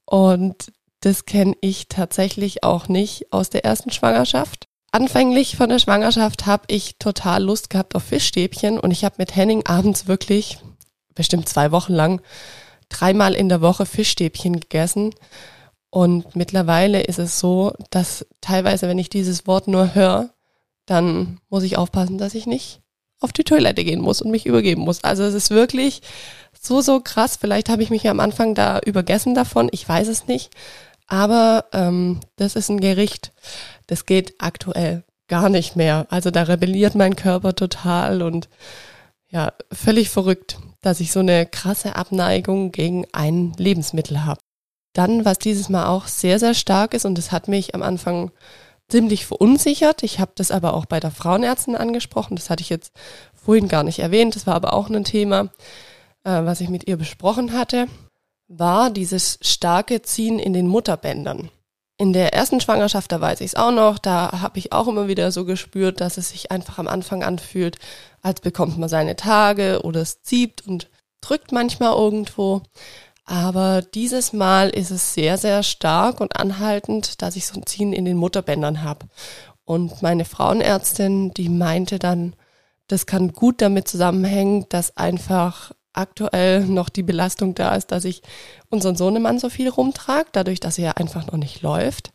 Und 0.05 0.73
das 1.01 1.25
kenne 1.25 1.55
ich 1.61 1.89
tatsächlich 1.89 2.63
auch 2.63 2.89
nicht 2.89 3.33
aus 3.33 3.51
der 3.51 3.65
ersten 3.65 3.91
Schwangerschaft. 3.91 4.69
Anfänglich 4.91 5.57
von 5.57 5.69
der 5.69 5.79
Schwangerschaft 5.79 6.47
habe 6.47 6.65
ich 6.69 6.99
total 6.99 7.43
Lust 7.43 7.71
gehabt 7.71 7.95
auf 7.95 8.05
Fischstäbchen 8.05 8.79
und 8.79 8.91
ich 8.91 9.05
habe 9.05 9.17
mit 9.19 9.35
Henning 9.35 9.67
abends 9.67 10.07
wirklich 10.07 10.59
bestimmt 11.15 11.49
zwei 11.49 11.73
Wochen 11.73 11.93
lang 11.93 12.23
dreimal 12.89 13.35
in 13.35 13.49
der 13.49 13.61
Woche 13.61 13.87
Fischstäbchen 13.87 14.61
gegessen. 14.61 15.15
Und 15.95 16.35
mittlerweile 16.35 17.03
ist 17.03 17.21
es 17.21 17.39
so, 17.39 17.73
dass 17.91 18.27
teilweise, 18.41 18.89
wenn 18.89 18.99
ich 18.99 19.11
dieses 19.11 19.47
Wort 19.47 19.69
nur 19.69 19.95
höre, 19.95 20.31
dann 20.87 21.39
muss 21.51 21.63
ich 21.63 21.79
aufpassen, 21.79 22.19
dass 22.19 22.35
ich 22.35 22.47
nicht 22.47 22.81
auf 23.21 23.33
die 23.33 23.45
Toilette 23.45 23.85
gehen 23.85 24.01
muss 24.01 24.21
und 24.21 24.33
mich 24.33 24.45
übergeben 24.45 24.83
muss. 24.83 25.05
Also 25.05 25.23
es 25.23 25.35
ist 25.35 25.51
wirklich 25.51 26.03
so, 26.61 26.81
so 26.81 26.99
krass. 26.99 27.37
Vielleicht 27.41 27.69
habe 27.69 27.85
ich 27.85 27.91
mich 27.91 28.09
am 28.09 28.19
Anfang 28.19 28.57
da 28.57 28.81
übergessen 28.81 29.37
davon. 29.37 29.69
Ich 29.71 29.89
weiß 29.89 30.09
es 30.09 30.27
nicht. 30.27 30.51
Aber 31.07 31.67
ähm, 31.73 32.19
das 32.35 32.57
ist 32.57 32.71
ein 32.71 32.81
Gericht, 32.81 33.31
das 33.87 34.05
geht 34.05 34.35
aktuell 34.39 35.05
gar 35.29 35.49
nicht 35.49 35.77
mehr. 35.77 36.09
Also 36.11 36.33
da 36.33 36.43
rebelliert 36.43 36.97
mein 36.97 37.15
Körper 37.15 37.55
total 37.55 38.21
und 38.21 38.49
ja, 39.29 39.53
völlig 39.71 40.11
verrückt, 40.11 40.59
dass 40.81 40.99
ich 40.99 41.13
so 41.13 41.21
eine 41.21 41.47
krasse 41.47 41.95
Abneigung 41.95 42.73
gegen 42.73 43.07
ein 43.13 43.53
Lebensmittel 43.59 44.25
habe. 44.25 44.41
Dann, 44.95 45.27
was 45.27 45.39
dieses 45.39 45.69
Mal 45.69 45.87
auch 45.87 46.07
sehr, 46.07 46.39
sehr 46.39 46.55
stark 46.55 46.95
ist, 46.95 47.05
und 47.05 47.19
das 47.19 47.31
hat 47.31 47.47
mich 47.49 47.75
am 47.75 47.83
Anfang 47.83 48.31
ziemlich 48.89 49.27
verunsichert. 49.27 50.03
Ich 50.03 50.21
habe 50.21 50.33
das 50.35 50.51
aber 50.51 50.75
auch 50.75 50.87
bei 50.87 51.01
der 51.01 51.11
Frauenärztin 51.11 51.77
angesprochen. 51.77 52.37
Das 52.37 52.49
hatte 52.49 52.63
ich 52.63 52.71
jetzt 52.71 52.93
vorhin 53.35 53.69
gar 53.69 53.83
nicht 53.83 53.99
erwähnt. 53.99 54.37
Das 54.37 54.47
war 54.47 54.55
aber 54.55 54.73
auch 54.73 54.89
ein 54.89 55.05
Thema, 55.05 55.51
äh, 56.25 56.45
was 56.45 56.61
ich 56.61 56.69
mit 56.69 56.89
ihr 56.89 56.97
besprochen 56.97 57.53
hatte, 57.53 57.87
war 58.49 58.91
dieses 58.91 59.39
starke 59.43 60.03
Ziehen 60.03 60.39
in 60.39 60.53
den 60.53 60.69
Mutterbändern. 60.69 61.51
In 61.97 62.13
der 62.13 62.35
ersten 62.35 62.61
Schwangerschaft, 62.61 63.13
da 63.13 63.21
weiß 63.21 63.41
ich 63.41 63.49
es 63.49 63.55
auch 63.55 63.71
noch, 63.71 63.99
da 63.99 64.41
habe 64.41 64.59
ich 64.59 64.73
auch 64.73 64.89
immer 64.89 65.07
wieder 65.07 65.31
so 65.31 65.45
gespürt, 65.45 66.01
dass 66.01 66.19
es 66.19 66.31
sich 66.31 66.51
einfach 66.51 66.79
am 66.79 66.89
Anfang 66.89 67.23
anfühlt, 67.23 67.79
als 68.21 68.41
bekommt 68.41 68.79
man 68.79 68.89
seine 68.89 69.15
Tage 69.15 69.83
oder 69.85 70.01
es 70.01 70.21
zieht 70.23 70.67
und 70.67 70.91
drückt 71.21 71.53
manchmal 71.53 71.95
irgendwo. 71.95 72.63
Aber 73.25 73.81
dieses 73.83 74.33
Mal 74.33 74.69
ist 74.71 74.91
es 74.91 75.15
sehr, 75.15 75.39
sehr 75.39 75.63
stark 75.63 76.21
und 76.21 76.37
anhaltend, 76.37 77.23
dass 77.23 77.37
ich 77.37 77.47
so 77.47 77.59
ein 77.59 77.67
Ziehen 77.67 77.93
in 77.93 78.05
den 78.05 78.19
Mutterbändern 78.19 78.83
habe. 78.83 79.07
Und 79.65 80.03
meine 80.03 80.27
Frauenärztin, 80.27 81.33
die 81.33 81.49
meinte 81.49 81.99
dann, 81.99 82.35
das 82.87 83.07
kann 83.07 83.33
gut 83.33 83.63
damit 83.63 83.89
zusammenhängen, 83.89 84.67
dass 84.69 84.97
einfach 84.97 85.73
aktuell 85.95 86.67
noch 86.67 86.91
die 86.91 87.03
Belastung 87.03 87.55
da 87.55 87.75
ist, 87.75 87.93
dass 87.93 88.05
ich 88.05 88.23
unseren 88.69 88.97
Sohnemann 88.97 89.39
so 89.39 89.49
viel 89.49 89.69
rumtrage, 89.69 90.29
dadurch, 90.33 90.61
dass 90.61 90.77
er 90.77 90.99
einfach 90.99 91.27
noch 91.27 91.39
nicht 91.39 91.63
läuft. 91.63 92.13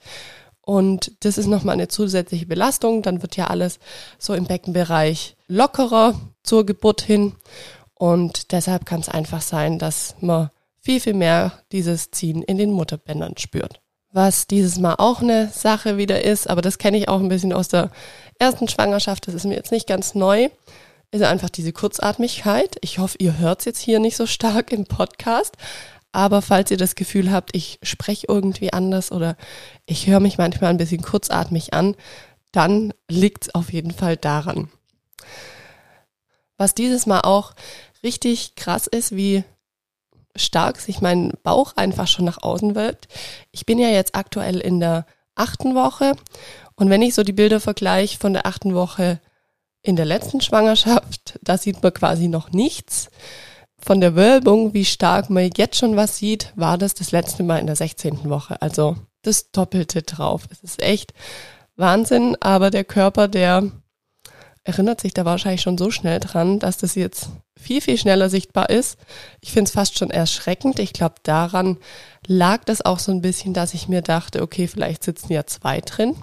Und 0.61 1.13
das 1.21 1.39
ist 1.39 1.47
nochmal 1.47 1.73
eine 1.73 1.87
zusätzliche 1.87 2.45
Belastung. 2.45 3.01
Dann 3.01 3.23
wird 3.23 3.35
ja 3.35 3.47
alles 3.47 3.79
so 4.19 4.35
im 4.35 4.45
Beckenbereich 4.45 5.35
lockerer 5.47 6.13
zur 6.43 6.65
Geburt 6.67 7.01
hin. 7.01 7.33
Und 7.95 8.51
deshalb 8.51 8.85
kann 8.85 8.99
es 8.99 9.09
einfach 9.09 9.41
sein, 9.41 9.79
dass 9.79 10.15
man 10.19 10.51
viel, 10.89 10.99
viel 10.99 11.13
mehr 11.13 11.51
dieses 11.71 12.09
Ziehen 12.09 12.41
in 12.41 12.57
den 12.57 12.71
Mutterbändern 12.71 13.37
spürt. 13.37 13.79
Was 14.11 14.47
dieses 14.47 14.79
Mal 14.79 14.95
auch 14.95 15.21
eine 15.21 15.49
Sache 15.49 15.97
wieder 15.97 16.23
ist, 16.25 16.49
aber 16.49 16.63
das 16.63 16.79
kenne 16.79 16.97
ich 16.97 17.07
auch 17.07 17.19
ein 17.19 17.29
bisschen 17.29 17.53
aus 17.53 17.67
der 17.67 17.91
ersten 18.39 18.67
Schwangerschaft, 18.67 19.27
das 19.27 19.35
ist 19.35 19.45
mir 19.45 19.53
jetzt 19.53 19.71
nicht 19.71 19.85
ganz 19.85 20.15
neu, 20.15 20.49
ist 21.11 21.21
einfach 21.21 21.51
diese 21.51 21.73
Kurzatmigkeit. 21.73 22.77
Ich 22.81 22.97
hoffe, 22.97 23.17
ihr 23.19 23.37
hört 23.37 23.59
es 23.59 23.65
jetzt 23.65 23.81
hier 23.81 23.99
nicht 23.99 24.17
so 24.17 24.25
stark 24.25 24.71
im 24.71 24.85
Podcast. 24.85 25.57
Aber 26.11 26.41
falls 26.41 26.71
ihr 26.71 26.77
das 26.77 26.95
Gefühl 26.95 27.31
habt, 27.31 27.55
ich 27.55 27.77
spreche 27.83 28.25
irgendwie 28.27 28.73
anders 28.73 29.11
oder 29.11 29.37
ich 29.85 30.07
höre 30.07 30.19
mich 30.19 30.39
manchmal 30.39 30.71
ein 30.71 30.77
bisschen 30.77 31.03
kurzatmig 31.03 31.75
an, 31.75 31.95
dann 32.51 32.95
liegt 33.07 33.43
es 33.43 33.53
auf 33.53 33.71
jeden 33.71 33.91
Fall 33.91 34.17
daran. 34.17 34.69
Was 36.57 36.73
dieses 36.73 37.05
Mal 37.05 37.21
auch 37.21 37.53
richtig 38.01 38.55
krass 38.55 38.87
ist, 38.87 39.15
wie 39.15 39.43
stark 40.35 40.79
sich 40.79 41.01
mein 41.01 41.33
Bauch 41.43 41.73
einfach 41.75 42.07
schon 42.07 42.25
nach 42.25 42.41
außen 42.41 42.75
wölbt. 42.75 43.07
Ich 43.51 43.65
bin 43.65 43.79
ja 43.79 43.89
jetzt 43.89 44.15
aktuell 44.15 44.59
in 44.59 44.79
der 44.79 45.05
achten 45.35 45.75
Woche 45.75 46.13
und 46.75 46.89
wenn 46.89 47.01
ich 47.01 47.13
so 47.13 47.23
die 47.23 47.33
Bilder 47.33 47.59
vergleiche 47.59 48.17
von 48.17 48.33
der 48.33 48.45
achten 48.45 48.73
Woche 48.73 49.19
in 49.81 49.95
der 49.95 50.05
letzten 50.05 50.41
Schwangerschaft, 50.41 51.39
da 51.41 51.57
sieht 51.57 51.81
man 51.81 51.93
quasi 51.93 52.27
noch 52.27 52.51
nichts. 52.51 53.09
Von 53.77 54.01
der 54.01 54.15
Wölbung, 54.15 54.73
wie 54.73 54.85
stark 54.85 55.29
man 55.29 55.49
jetzt 55.55 55.77
schon 55.77 55.95
was 55.95 56.17
sieht, 56.17 56.51
war 56.55 56.77
das 56.77 56.93
das 56.93 57.11
letzte 57.11 57.43
Mal 57.43 57.59
in 57.59 57.67
der 57.67 57.77
16. 57.77 58.29
Woche. 58.29 58.61
Also 58.61 58.97
das 59.21 59.51
Doppelte 59.51 60.01
drauf. 60.01 60.43
Es 60.51 60.63
ist 60.63 60.81
echt 60.81 61.13
Wahnsinn, 61.75 62.35
aber 62.41 62.71
der 62.71 62.83
Körper, 62.83 63.27
der 63.27 63.71
erinnert 64.69 65.01
sich 65.01 65.13
da 65.13 65.25
wahrscheinlich 65.25 65.61
schon 65.61 65.77
so 65.77 65.89
schnell 65.89 66.19
dran, 66.19 66.59
dass 66.59 66.77
das 66.77 66.95
jetzt 66.95 67.29
viel, 67.59 67.81
viel 67.81 67.97
schneller 67.97 68.29
sichtbar 68.29 68.69
ist. 68.69 68.97
Ich 69.41 69.51
finde 69.51 69.67
es 69.67 69.73
fast 69.73 69.97
schon 69.97 70.11
erschreckend. 70.11 70.79
Ich 70.79 70.93
glaube, 70.93 71.15
daran 71.23 71.77
lag 72.27 72.63
das 72.65 72.85
auch 72.85 72.99
so 72.99 73.11
ein 73.11 73.21
bisschen, 73.21 73.53
dass 73.53 73.73
ich 73.73 73.87
mir 73.87 74.01
dachte, 74.01 74.41
okay, 74.41 74.67
vielleicht 74.67 75.03
sitzen 75.03 75.33
ja 75.33 75.45
zwei 75.47 75.81
drin. 75.81 76.15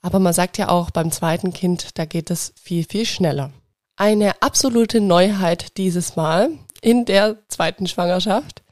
Aber 0.00 0.20
man 0.20 0.32
sagt 0.32 0.58
ja 0.58 0.68
auch, 0.68 0.90
beim 0.90 1.10
zweiten 1.10 1.52
Kind, 1.52 1.98
da 1.98 2.04
geht 2.04 2.30
es 2.30 2.54
viel, 2.60 2.84
viel 2.84 3.04
schneller. 3.04 3.50
Eine 3.96 4.40
absolute 4.40 5.00
Neuheit 5.00 5.76
dieses 5.76 6.16
Mal 6.16 6.50
in 6.80 7.04
der 7.04 7.36
zweiten 7.48 7.86
Schwangerschaft 7.86 8.62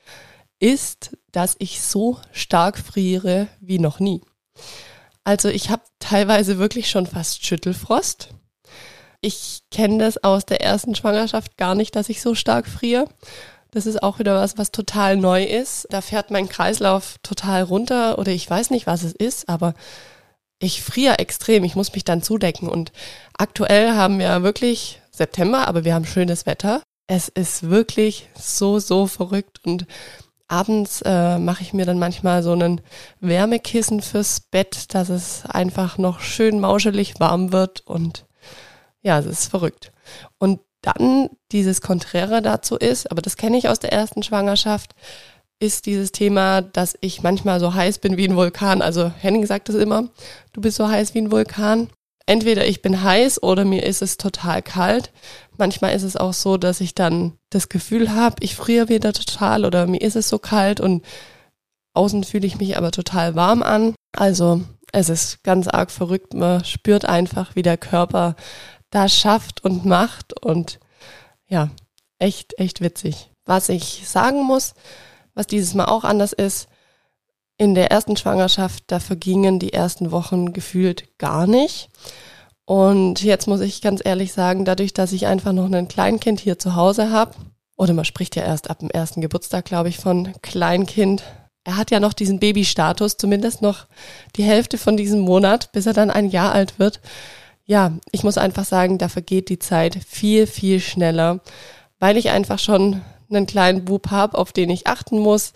ist, 0.61 1.17
dass 1.33 1.57
ich 1.59 1.81
so 1.81 2.19
stark 2.33 2.79
friere 2.79 3.49
wie 3.61 3.79
noch 3.79 3.99
nie. 3.99 4.21
Also 5.25 5.49
ich 5.49 5.71
habe 5.71 5.83
teilweise 5.99 6.59
wirklich 6.59 6.91
schon 6.91 7.07
fast 7.07 7.45
Schüttelfrost. 7.45 8.31
Ich 9.21 9.61
kenne 9.71 9.99
das 9.99 10.23
aus 10.25 10.47
der 10.47 10.63
ersten 10.63 10.95
Schwangerschaft 10.95 11.57
gar 11.57 11.75
nicht, 11.75 11.95
dass 11.95 12.09
ich 12.09 12.23
so 12.23 12.35
stark 12.35 12.67
friere. 12.67 13.07
Das 13.71 13.87
ist 13.87 14.03
auch 14.03 14.19
wieder 14.19 14.35
was, 14.35 14.59
was 14.59 14.73
total 14.73 15.17
neu 15.17 15.45
ist. 15.45 15.87
Da 15.91 16.01
fährt 16.01 16.31
mein 16.31 16.49
Kreislauf 16.49 17.17
total 17.23 17.63
runter 17.63 18.19
oder 18.19 18.33
ich 18.33 18.49
weiß 18.49 18.71
nicht, 18.71 18.87
was 18.87 19.03
es 19.03 19.13
ist, 19.13 19.49
aber 19.49 19.75
ich 20.59 20.83
friere 20.83 21.19
extrem, 21.19 21.65
ich 21.65 21.77
muss 21.77 21.93
mich 21.93 22.05
dann 22.05 22.23
zudecken. 22.23 22.69
Und 22.69 22.93
aktuell 23.37 23.93
haben 23.93 24.19
wir 24.19 24.43
wirklich 24.43 25.01
September, 25.11 25.69
aber 25.69 25.85
wir 25.85 25.95
haben 25.95 26.05
schönes 26.05 26.47
Wetter. 26.47 26.83
Es 27.07 27.29
ist 27.29 27.69
wirklich 27.71 28.29
so, 28.39 28.79
so 28.79 29.07
verrückt. 29.07 29.61
Und 29.65 29.87
abends 30.49 31.03
äh, 31.03 31.39
mache 31.39 31.63
ich 31.63 31.73
mir 31.73 31.87
dann 31.87 31.99
manchmal 31.99 32.43
so 32.43 32.53
einen 32.53 32.81
Wärmekissen 33.21 34.03
fürs 34.03 34.41
Bett, 34.41 34.95
dass 34.95 35.09
es 35.09 35.45
einfach 35.47 35.97
noch 35.99 36.21
schön 36.21 36.61
mauschelig 36.61 37.21
warm 37.21 37.53
wird. 37.53 37.87
Und 37.87 38.27
ja, 39.03 39.19
es 39.19 39.27
ist 39.27 39.51
verrückt. 39.51 39.93
Und 40.39 40.61
dann 40.83 41.29
dieses 41.53 41.81
Konträre 41.81 42.43
dazu 42.43 42.77
ist, 42.77 43.11
aber 43.11 43.23
das 43.23 43.37
kenne 43.37 43.59
ich 43.59 43.69
aus 43.69 43.79
der 43.79 43.93
ersten 43.93 44.23
Schwangerschaft, 44.23 44.95
ist 45.61 45.85
dieses 45.85 46.11
Thema, 46.11 46.63
dass 46.63 46.97
ich 47.03 47.23
manchmal 47.23 47.61
so 47.61 47.75
heiß 47.75 47.99
bin 47.99 48.17
wie 48.17 48.27
ein 48.27 48.37
Vulkan. 48.37 48.81
Also 48.81 49.13
Henning 49.19 49.45
sagt 49.47 49.69
es 49.69 49.75
immer, 49.75 50.09
du 50.53 50.63
bist 50.63 50.79
so 50.79 50.89
heiß 50.89 51.15
wie 51.15 51.21
ein 51.21 51.31
Vulkan. 51.31 51.91
Entweder 52.27 52.67
ich 52.67 52.81
bin 52.81 53.03
heiß 53.03 53.43
oder 53.43 53.65
mir 53.65 53.83
ist 53.85 54.03
es 54.03 54.17
total 54.17 54.63
kalt. 54.63 55.13
Manchmal 55.59 55.95
ist 55.95 56.03
es 56.03 56.17
auch 56.17 56.33
so, 56.33 56.57
dass 56.57 56.81
ich 56.81 56.95
dann 56.95 57.35
das 57.51 57.69
Gefühl 57.69 58.15
habe, 58.15 58.37
ich 58.41 58.55
friere 58.55 58.89
wieder 58.89 59.13
total 59.13 59.67
oder 59.67 59.87
mir 59.87 60.01
ist 60.01 60.17
es 60.17 60.29
so 60.29 60.39
kalt 60.39 60.81
und 60.81 61.05
außen 61.95 62.25
fühle 62.25 62.47
ich 62.47 62.59
mich 62.59 62.79
aber 62.79 62.91
total 62.91 63.35
warm 63.35 63.63
an. 63.63 63.95
Also 64.17 64.63
es 64.93 65.09
ist 65.09 65.43
ganz 65.45 65.69
arg 65.69 65.91
verrückt. 65.91 66.33
Man 66.33 66.65
spürt 66.65 67.05
einfach, 67.05 67.55
wie 67.55 67.63
der 67.63 67.77
Körper 67.77 68.37
da 68.91 69.09
schafft 69.09 69.65
und 69.65 69.85
macht 69.85 70.41
und 70.45 70.81
ja, 71.49 71.71
echt, 72.19 72.59
echt 72.59 72.81
witzig. 72.81 73.31
Was 73.45 73.69
ich 73.69 74.09
sagen 74.09 74.43
muss, 74.43 74.75
was 75.35 75.47
dieses 75.47 75.75
Mal 75.75 75.87
auch 75.87 76.05
anders 76.05 76.33
ist, 76.33 76.69
in 77.57 77.75
der 77.75 77.91
ersten 77.91 78.17
Schwangerschaft, 78.17 78.85
da 78.87 79.01
vergingen 79.01 79.59
die 79.59 79.73
ersten 79.73 80.13
Wochen 80.13 80.53
gefühlt 80.53 81.19
gar 81.19 81.47
nicht. 81.47 81.91
Und 82.65 83.23
jetzt 83.23 83.49
muss 83.49 83.61
ich 83.61 83.83
ganz 83.83 84.01
ehrlich 84.05 84.33
sagen, 84.33 84.65
dadurch, 84.65 84.95
dass 84.95 85.13
ich 85.13 85.27
einfach 85.27 85.53
noch 85.53 85.71
ein 85.71 85.89
Kleinkind 85.89 86.41
hier 86.41 86.59
zu 86.59 86.75
Hause 86.75 87.11
habe, 87.11 87.35
oder 87.77 87.95
man 87.95 88.05
spricht 88.05 88.37
ja 88.37 88.45
erst 88.45 88.71
ab 88.71 88.79
dem 88.81 88.91
ersten 88.91 89.21
Geburtstag, 89.21 89.65
glaube 89.65 89.89
ich, 89.89 89.99
von 89.99 90.33
Kleinkind. 90.43 91.23
Er 91.65 91.77
hat 91.77 91.91
ja 91.91 91.99
noch 91.99 92.13
diesen 92.13 92.39
Babystatus, 92.39 93.17
zumindest 93.17 93.63
noch 93.63 93.87
die 94.37 94.43
Hälfte 94.43 94.79
von 94.79 94.97
diesem 94.97 95.21
Monat, 95.21 95.73
bis 95.73 95.87
er 95.87 95.93
dann 95.93 96.11
ein 96.11 96.29
Jahr 96.29 96.53
alt 96.53 96.79
wird. 96.79 97.01
Ja, 97.71 97.93
ich 98.11 98.25
muss 98.25 98.37
einfach 98.37 98.65
sagen, 98.65 98.99
da 98.99 99.09
vergeht 99.09 99.49
die 99.49 99.61
Zeit 99.61 99.97
viel, 100.05 100.49
viel 100.49 100.81
schneller, 100.81 101.39
weil 102.01 102.17
ich 102.17 102.31
einfach 102.31 102.59
schon 102.59 103.01
einen 103.31 103.47
kleinen 103.47 103.85
Bub 103.85 104.11
habe, 104.11 104.37
auf 104.37 104.51
den 104.51 104.71
ich 104.71 104.89
achten 104.89 105.21
muss, 105.21 105.53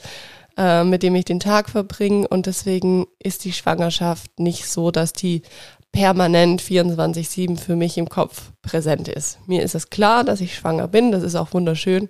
äh, 0.57 0.85
mit 0.85 1.03
dem 1.03 1.16
ich 1.16 1.24
den 1.24 1.40
Tag 1.40 1.68
verbringe. 1.68 2.29
Und 2.29 2.46
deswegen 2.46 3.09
ist 3.18 3.44
die 3.44 3.53
Schwangerschaft 3.53 4.38
nicht 4.38 4.68
so, 4.68 4.92
dass 4.92 5.12
die 5.12 5.42
permanent 5.90 6.62
24-7 6.62 7.59
für 7.59 7.74
mich 7.74 7.98
im 7.98 8.09
Kopf 8.09 8.53
präsent 8.62 9.09
ist. 9.09 9.40
Mir 9.48 9.64
ist 9.64 9.74
es 9.74 9.90
klar, 9.90 10.22
dass 10.22 10.40
ich 10.40 10.55
schwanger 10.55 10.87
bin, 10.87 11.11
das 11.11 11.24
ist 11.24 11.35
auch 11.35 11.53
wunderschön, 11.53 12.09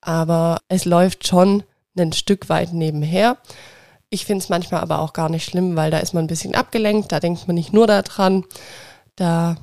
aber 0.00 0.58
es 0.68 0.84
läuft 0.84 1.26
schon 1.26 1.64
ein 1.98 2.12
Stück 2.12 2.48
weit 2.48 2.72
nebenher. 2.72 3.38
Ich 4.10 4.26
finde 4.26 4.44
es 4.44 4.48
manchmal 4.48 4.82
aber 4.82 5.00
auch 5.00 5.12
gar 5.12 5.28
nicht 5.28 5.44
schlimm, 5.44 5.74
weil 5.74 5.90
da 5.90 5.98
ist 5.98 6.14
man 6.14 6.22
ein 6.22 6.28
bisschen 6.28 6.54
abgelenkt, 6.54 7.10
da 7.10 7.18
denkt 7.18 7.48
man 7.48 7.56
nicht 7.56 7.72
nur 7.72 7.88
daran, 7.88 8.44
da 9.16 9.56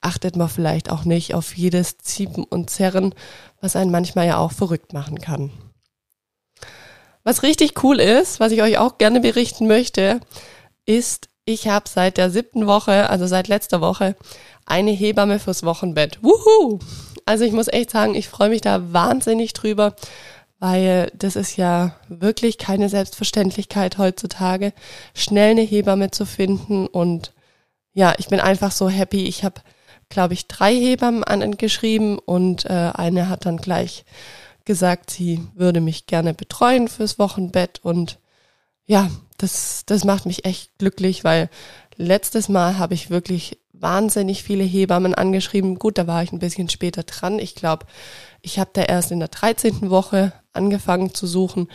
achtet 0.00 0.36
man 0.36 0.48
vielleicht 0.48 0.90
auch 0.90 1.04
nicht 1.04 1.34
auf 1.34 1.56
jedes 1.56 1.98
Ziepen 1.98 2.44
und 2.44 2.70
Zerren, 2.70 3.14
was 3.60 3.76
einen 3.76 3.90
manchmal 3.90 4.26
ja 4.26 4.36
auch 4.36 4.52
verrückt 4.52 4.92
machen 4.92 5.18
kann. 5.18 5.50
Was 7.22 7.42
richtig 7.42 7.82
cool 7.82 8.00
ist, 8.00 8.38
was 8.38 8.52
ich 8.52 8.62
euch 8.62 8.76
auch 8.76 8.98
gerne 8.98 9.20
berichten 9.20 9.66
möchte, 9.66 10.20
ist, 10.84 11.28
ich 11.46 11.68
habe 11.68 11.88
seit 11.88 12.18
der 12.18 12.30
siebten 12.30 12.66
Woche, 12.66 13.08
also 13.08 13.26
seit 13.26 13.48
letzter 13.48 13.80
Woche, 13.80 14.14
eine 14.66 14.90
Hebamme 14.90 15.38
fürs 15.38 15.62
Wochenbett. 15.62 16.22
Wuhu! 16.22 16.78
Also 17.26 17.44
ich 17.44 17.52
muss 17.52 17.68
echt 17.68 17.90
sagen, 17.90 18.14
ich 18.14 18.28
freue 18.28 18.50
mich 18.50 18.60
da 18.60 18.92
wahnsinnig 18.92 19.54
drüber, 19.54 19.94
weil 20.58 21.10
das 21.14 21.36
ist 21.36 21.56
ja 21.56 21.96
wirklich 22.08 22.58
keine 22.58 22.90
Selbstverständlichkeit 22.90 23.96
heutzutage, 23.96 24.74
schnell 25.14 25.52
eine 25.52 25.62
Hebamme 25.62 26.10
zu 26.10 26.26
finden 26.26 26.86
und 26.86 27.32
ja, 27.94 28.14
ich 28.18 28.28
bin 28.28 28.40
einfach 28.40 28.72
so 28.72 28.88
happy. 28.88 29.24
Ich 29.24 29.44
habe 29.44 29.62
glaube 30.08 30.34
ich, 30.34 30.46
drei 30.46 30.74
Hebammen 30.74 31.24
angeschrieben 31.24 32.18
und 32.18 32.64
äh, 32.66 32.90
eine 32.94 33.28
hat 33.28 33.46
dann 33.46 33.56
gleich 33.56 34.04
gesagt, 34.64 35.10
sie 35.10 35.46
würde 35.54 35.80
mich 35.80 36.06
gerne 36.06 36.34
betreuen 36.34 36.88
fürs 36.88 37.18
Wochenbett 37.18 37.80
und 37.82 38.18
ja, 38.86 39.10
das, 39.38 39.82
das 39.86 40.04
macht 40.04 40.26
mich 40.26 40.44
echt 40.44 40.78
glücklich, 40.78 41.24
weil 41.24 41.50
letztes 41.96 42.48
Mal 42.48 42.78
habe 42.78 42.94
ich 42.94 43.10
wirklich 43.10 43.58
wahnsinnig 43.72 44.42
viele 44.42 44.64
Hebammen 44.64 45.14
angeschrieben. 45.14 45.78
Gut, 45.78 45.98
da 45.98 46.06
war 46.06 46.22
ich 46.22 46.32
ein 46.32 46.38
bisschen 46.38 46.68
später 46.68 47.02
dran. 47.02 47.38
Ich 47.38 47.54
glaube, 47.54 47.86
ich 48.40 48.58
habe 48.58 48.70
da 48.72 48.82
erst 48.82 49.10
in 49.10 49.20
der 49.20 49.28
13. 49.28 49.90
Woche 49.90 50.32
angefangen 50.52 51.14
zu 51.14 51.26
suchen. 51.26 51.68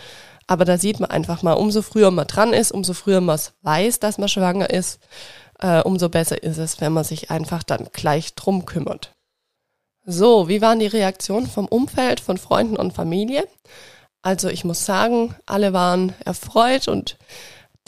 Aber 0.47 0.65
da 0.65 0.77
sieht 0.77 0.99
man 0.99 1.11
einfach 1.11 1.43
mal, 1.43 1.53
umso 1.53 1.81
früher 1.81 2.09
man 2.09 2.25
dran 2.25 2.53
ist, 2.53 2.71
umso 2.71 2.93
früher 2.93 3.21
man 3.21 3.39
weiß, 3.61 3.99
dass 3.99 4.17
man 4.17 4.29
schwanger 4.29 4.69
ist, 4.69 4.99
äh, 5.59 5.81
umso 5.81 6.09
besser 6.09 6.41
ist 6.41 6.57
es, 6.57 6.81
wenn 6.81 6.93
man 6.93 7.03
sich 7.03 7.31
einfach 7.31 7.63
dann 7.63 7.87
gleich 7.93 8.33
drum 8.35 8.65
kümmert. 8.65 9.11
So, 10.05 10.47
wie 10.47 10.61
waren 10.61 10.79
die 10.79 10.87
Reaktionen 10.87 11.47
vom 11.47 11.67
Umfeld, 11.67 12.19
von 12.19 12.37
Freunden 12.37 12.77
und 12.77 12.93
Familie? 12.93 13.47
Also 14.21 14.49
ich 14.49 14.63
muss 14.63 14.85
sagen, 14.85 15.35
alle 15.45 15.71
waren 15.73 16.13
erfreut 16.25 16.87
und 16.87 17.17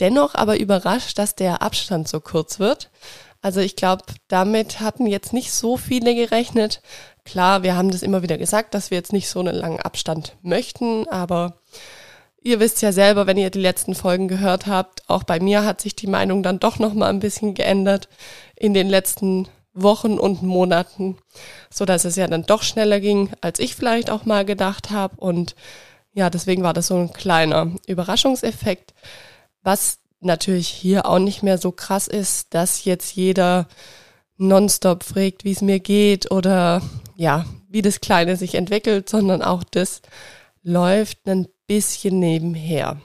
dennoch 0.00 0.34
aber 0.34 0.58
überrascht, 0.58 1.18
dass 1.18 1.34
der 1.34 1.62
Abstand 1.62 2.08
so 2.08 2.20
kurz 2.20 2.58
wird. 2.58 2.90
Also 3.42 3.60
ich 3.60 3.74
glaube, 3.76 4.04
damit 4.28 4.80
hatten 4.80 5.06
jetzt 5.06 5.32
nicht 5.32 5.52
so 5.52 5.76
viele 5.76 6.14
gerechnet. 6.14 6.80
Klar, 7.24 7.62
wir 7.64 7.76
haben 7.76 7.90
das 7.90 8.02
immer 8.02 8.22
wieder 8.22 8.38
gesagt, 8.38 8.74
dass 8.74 8.90
wir 8.90 8.98
jetzt 8.98 9.12
nicht 9.12 9.28
so 9.28 9.40
einen 9.40 9.54
langen 9.54 9.80
Abstand 9.80 10.36
möchten, 10.42 11.08
aber 11.08 11.56
ihr 12.42 12.60
wisst 12.60 12.82
ja 12.82 12.92
selber, 12.92 13.26
wenn 13.26 13.36
ihr 13.36 13.50
die 13.50 13.60
letzten 13.60 13.94
Folgen 13.94 14.28
gehört 14.28 14.66
habt, 14.66 15.08
auch 15.08 15.22
bei 15.22 15.40
mir 15.40 15.64
hat 15.64 15.80
sich 15.80 15.94
die 15.94 16.06
Meinung 16.06 16.42
dann 16.42 16.60
doch 16.60 16.78
noch 16.78 16.94
mal 16.94 17.08
ein 17.08 17.20
bisschen 17.20 17.54
geändert 17.54 18.08
in 18.56 18.74
den 18.74 18.88
letzten 18.88 19.48
Wochen 19.74 20.18
und 20.18 20.42
Monaten, 20.42 21.16
so 21.70 21.84
dass 21.84 22.04
es 22.04 22.16
ja 22.16 22.26
dann 22.26 22.44
doch 22.44 22.62
schneller 22.62 23.00
ging, 23.00 23.30
als 23.40 23.58
ich 23.58 23.74
vielleicht 23.74 24.10
auch 24.10 24.24
mal 24.24 24.44
gedacht 24.44 24.90
habe 24.90 25.16
und 25.16 25.54
ja, 26.14 26.28
deswegen 26.28 26.62
war 26.62 26.74
das 26.74 26.88
so 26.88 26.96
ein 26.96 27.12
kleiner 27.12 27.72
Überraschungseffekt, 27.86 28.92
was 29.62 29.98
natürlich 30.20 30.68
hier 30.68 31.06
auch 31.06 31.18
nicht 31.18 31.42
mehr 31.42 31.56
so 31.58 31.72
krass 31.72 32.06
ist, 32.06 32.52
dass 32.52 32.84
jetzt 32.84 33.16
jeder 33.16 33.66
nonstop 34.36 35.04
fragt, 35.04 35.44
wie 35.44 35.52
es 35.52 35.62
mir 35.62 35.80
geht 35.80 36.30
oder 36.30 36.82
ja, 37.16 37.46
wie 37.68 37.82
das 37.82 38.00
Kleine 38.00 38.36
sich 38.36 38.54
entwickelt, 38.54 39.08
sondern 39.08 39.42
auch 39.42 39.64
das 39.64 40.02
läuft. 40.62 41.26
Ein 41.26 41.48
bisschen 41.72 42.18
nebenher. 42.18 43.00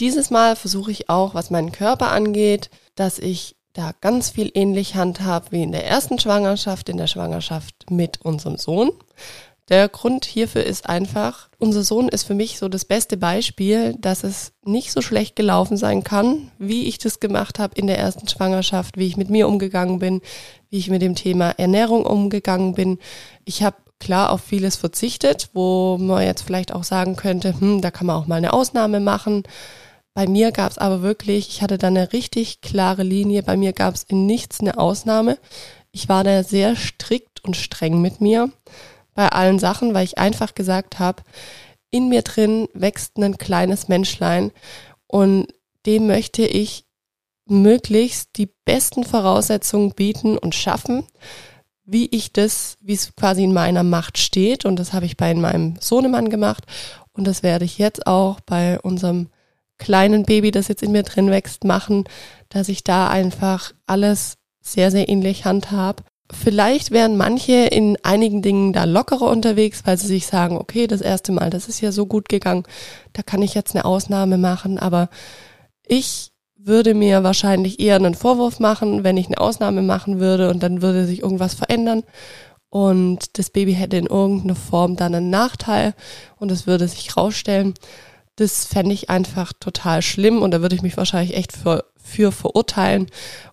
Dieses 0.00 0.30
Mal 0.30 0.56
versuche 0.56 0.90
ich 0.90 1.08
auch, 1.08 1.34
was 1.34 1.50
meinen 1.50 1.70
Körper 1.70 2.10
angeht, 2.10 2.68
dass 2.96 3.20
ich 3.20 3.54
da 3.74 3.92
ganz 4.00 4.30
viel 4.30 4.50
ähnlich 4.54 4.96
handhab 4.96 5.52
wie 5.52 5.62
in 5.62 5.70
der 5.70 5.86
ersten 5.86 6.18
Schwangerschaft, 6.18 6.88
in 6.88 6.96
der 6.96 7.06
Schwangerschaft 7.06 7.90
mit 7.90 8.20
unserem 8.22 8.56
Sohn. 8.56 8.90
Der 9.68 9.88
Grund 9.88 10.24
hierfür 10.24 10.64
ist 10.64 10.88
einfach, 10.88 11.48
unser 11.58 11.84
Sohn 11.84 12.08
ist 12.08 12.24
für 12.24 12.34
mich 12.34 12.58
so 12.58 12.68
das 12.68 12.84
beste 12.84 13.16
Beispiel, 13.16 13.94
dass 13.96 14.24
es 14.24 14.52
nicht 14.64 14.90
so 14.90 15.00
schlecht 15.00 15.36
gelaufen 15.36 15.76
sein 15.76 16.02
kann, 16.02 16.50
wie 16.58 16.88
ich 16.88 16.98
das 16.98 17.20
gemacht 17.20 17.60
habe 17.60 17.76
in 17.76 17.86
der 17.86 17.98
ersten 17.98 18.26
Schwangerschaft, 18.26 18.98
wie 18.98 19.06
ich 19.06 19.16
mit 19.16 19.30
mir 19.30 19.46
umgegangen 19.46 20.00
bin, 20.00 20.22
wie 20.70 20.78
ich 20.78 20.90
mit 20.90 21.02
dem 21.02 21.14
Thema 21.14 21.50
Ernährung 21.50 22.04
umgegangen 22.04 22.74
bin. 22.74 22.98
Ich 23.44 23.62
habe 23.62 23.76
klar 24.02 24.30
auf 24.30 24.42
vieles 24.42 24.76
verzichtet, 24.76 25.50
wo 25.52 25.96
man 25.96 26.24
jetzt 26.24 26.42
vielleicht 26.42 26.72
auch 26.72 26.82
sagen 26.82 27.14
könnte, 27.14 27.58
hm, 27.58 27.80
da 27.80 27.92
kann 27.92 28.06
man 28.06 28.16
auch 28.16 28.26
mal 28.26 28.36
eine 28.36 28.52
Ausnahme 28.52 28.98
machen. 28.98 29.44
Bei 30.12 30.26
mir 30.26 30.50
gab 30.50 30.72
es 30.72 30.78
aber 30.78 31.02
wirklich, 31.02 31.48
ich 31.48 31.62
hatte 31.62 31.78
da 31.78 31.86
eine 31.86 32.12
richtig 32.12 32.60
klare 32.60 33.04
Linie, 33.04 33.44
bei 33.44 33.56
mir 33.56 33.72
gab 33.72 33.94
es 33.94 34.02
in 34.02 34.26
nichts 34.26 34.60
eine 34.60 34.76
Ausnahme. 34.76 35.38
Ich 35.92 36.08
war 36.08 36.24
da 36.24 36.42
sehr 36.42 36.74
strikt 36.74 37.44
und 37.44 37.56
streng 37.56 38.02
mit 38.02 38.20
mir 38.20 38.50
bei 39.14 39.28
allen 39.28 39.60
Sachen, 39.60 39.94
weil 39.94 40.04
ich 40.04 40.18
einfach 40.18 40.54
gesagt 40.54 40.98
habe, 40.98 41.22
in 41.90 42.08
mir 42.08 42.22
drin 42.22 42.68
wächst 42.74 43.18
ein 43.18 43.38
kleines 43.38 43.86
Menschlein 43.86 44.50
und 45.06 45.46
dem 45.86 46.08
möchte 46.08 46.42
ich 46.42 46.86
möglichst 47.46 48.36
die 48.36 48.50
besten 48.64 49.04
Voraussetzungen 49.04 49.92
bieten 49.92 50.38
und 50.38 50.54
schaffen, 50.54 51.06
wie 51.84 52.06
ich 52.06 52.32
das, 52.32 52.76
wie 52.80 52.94
es 52.94 53.14
quasi 53.16 53.44
in 53.44 53.52
meiner 53.52 53.82
Macht 53.82 54.18
steht. 54.18 54.64
Und 54.64 54.76
das 54.76 54.92
habe 54.92 55.06
ich 55.06 55.16
bei 55.16 55.34
meinem 55.34 55.76
Sohnemann 55.80 56.30
gemacht. 56.30 56.64
Und 57.12 57.26
das 57.26 57.42
werde 57.42 57.64
ich 57.64 57.78
jetzt 57.78 58.06
auch 58.06 58.40
bei 58.40 58.80
unserem 58.80 59.28
kleinen 59.78 60.24
Baby, 60.24 60.50
das 60.50 60.68
jetzt 60.68 60.82
in 60.82 60.92
mir 60.92 61.02
drin 61.02 61.30
wächst, 61.30 61.64
machen, 61.64 62.04
dass 62.48 62.68
ich 62.68 62.84
da 62.84 63.08
einfach 63.08 63.72
alles 63.86 64.38
sehr, 64.60 64.90
sehr 64.90 65.08
ähnlich 65.08 65.44
handhab 65.44 66.04
Vielleicht 66.32 66.90
wären 66.90 67.16
manche 67.16 67.66
in 67.66 67.98
einigen 68.02 68.40
Dingen 68.40 68.72
da 68.72 68.84
lockerer 68.84 69.28
unterwegs, 69.28 69.82
weil 69.84 69.98
sie 69.98 70.06
sich 70.06 70.26
sagen, 70.26 70.56
okay, 70.56 70.86
das 70.86 71.02
erste 71.02 71.30
Mal, 71.30 71.50
das 71.50 71.68
ist 71.68 71.80
ja 71.80 71.92
so 71.92 72.06
gut 72.06 72.28
gegangen, 72.28 72.64
da 73.12 73.22
kann 73.22 73.42
ich 73.42 73.54
jetzt 73.54 73.74
eine 73.74 73.84
Ausnahme 73.84 74.38
machen, 74.38 74.78
aber 74.78 75.10
ich 75.86 76.31
würde 76.64 76.94
mir 76.94 77.22
wahrscheinlich 77.22 77.80
eher 77.80 77.96
einen 77.96 78.14
Vorwurf 78.14 78.60
machen, 78.60 79.04
wenn 79.04 79.16
ich 79.16 79.26
eine 79.26 79.38
Ausnahme 79.38 79.82
machen 79.82 80.20
würde 80.20 80.50
und 80.50 80.62
dann 80.62 80.82
würde 80.82 81.06
sich 81.06 81.22
irgendwas 81.22 81.54
verändern 81.54 82.02
und 82.70 83.38
das 83.38 83.50
Baby 83.50 83.74
hätte 83.74 83.96
in 83.96 84.06
irgendeiner 84.06 84.54
Form 84.54 84.96
dann 84.96 85.14
einen 85.14 85.30
Nachteil 85.30 85.94
und 86.36 86.50
es 86.50 86.66
würde 86.66 86.88
sich 86.88 87.16
rausstellen. 87.16 87.74
Das 88.36 88.64
fände 88.64 88.94
ich 88.94 89.10
einfach 89.10 89.52
total 89.52 90.02
schlimm 90.02 90.40
und 90.40 90.52
da 90.52 90.62
würde 90.62 90.74
ich 90.74 90.82
mich 90.82 90.96
wahrscheinlich 90.96 91.36
echt 91.36 91.52
für, 91.52 91.84
für 91.96 92.32
verurteilen 92.32 93.08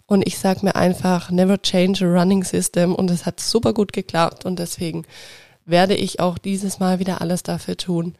und 0.09 0.25
ich 0.25 0.39
sage 0.39 0.61
mir 0.63 0.75
einfach, 0.75 1.29
never 1.29 1.61
change 1.61 2.03
a 2.03 2.09
running 2.09 2.43
system. 2.43 2.95
Und 2.95 3.11
es 3.11 3.27
hat 3.27 3.39
super 3.39 3.73
gut 3.73 3.93
geklappt. 3.93 4.43
Und 4.43 4.57
deswegen 4.57 5.05
werde 5.65 5.93
ich 5.93 6.19
auch 6.19 6.39
dieses 6.39 6.79
Mal 6.79 6.97
wieder 6.97 7.21
alles 7.21 7.43
dafür 7.43 7.77
tun, 7.77 8.17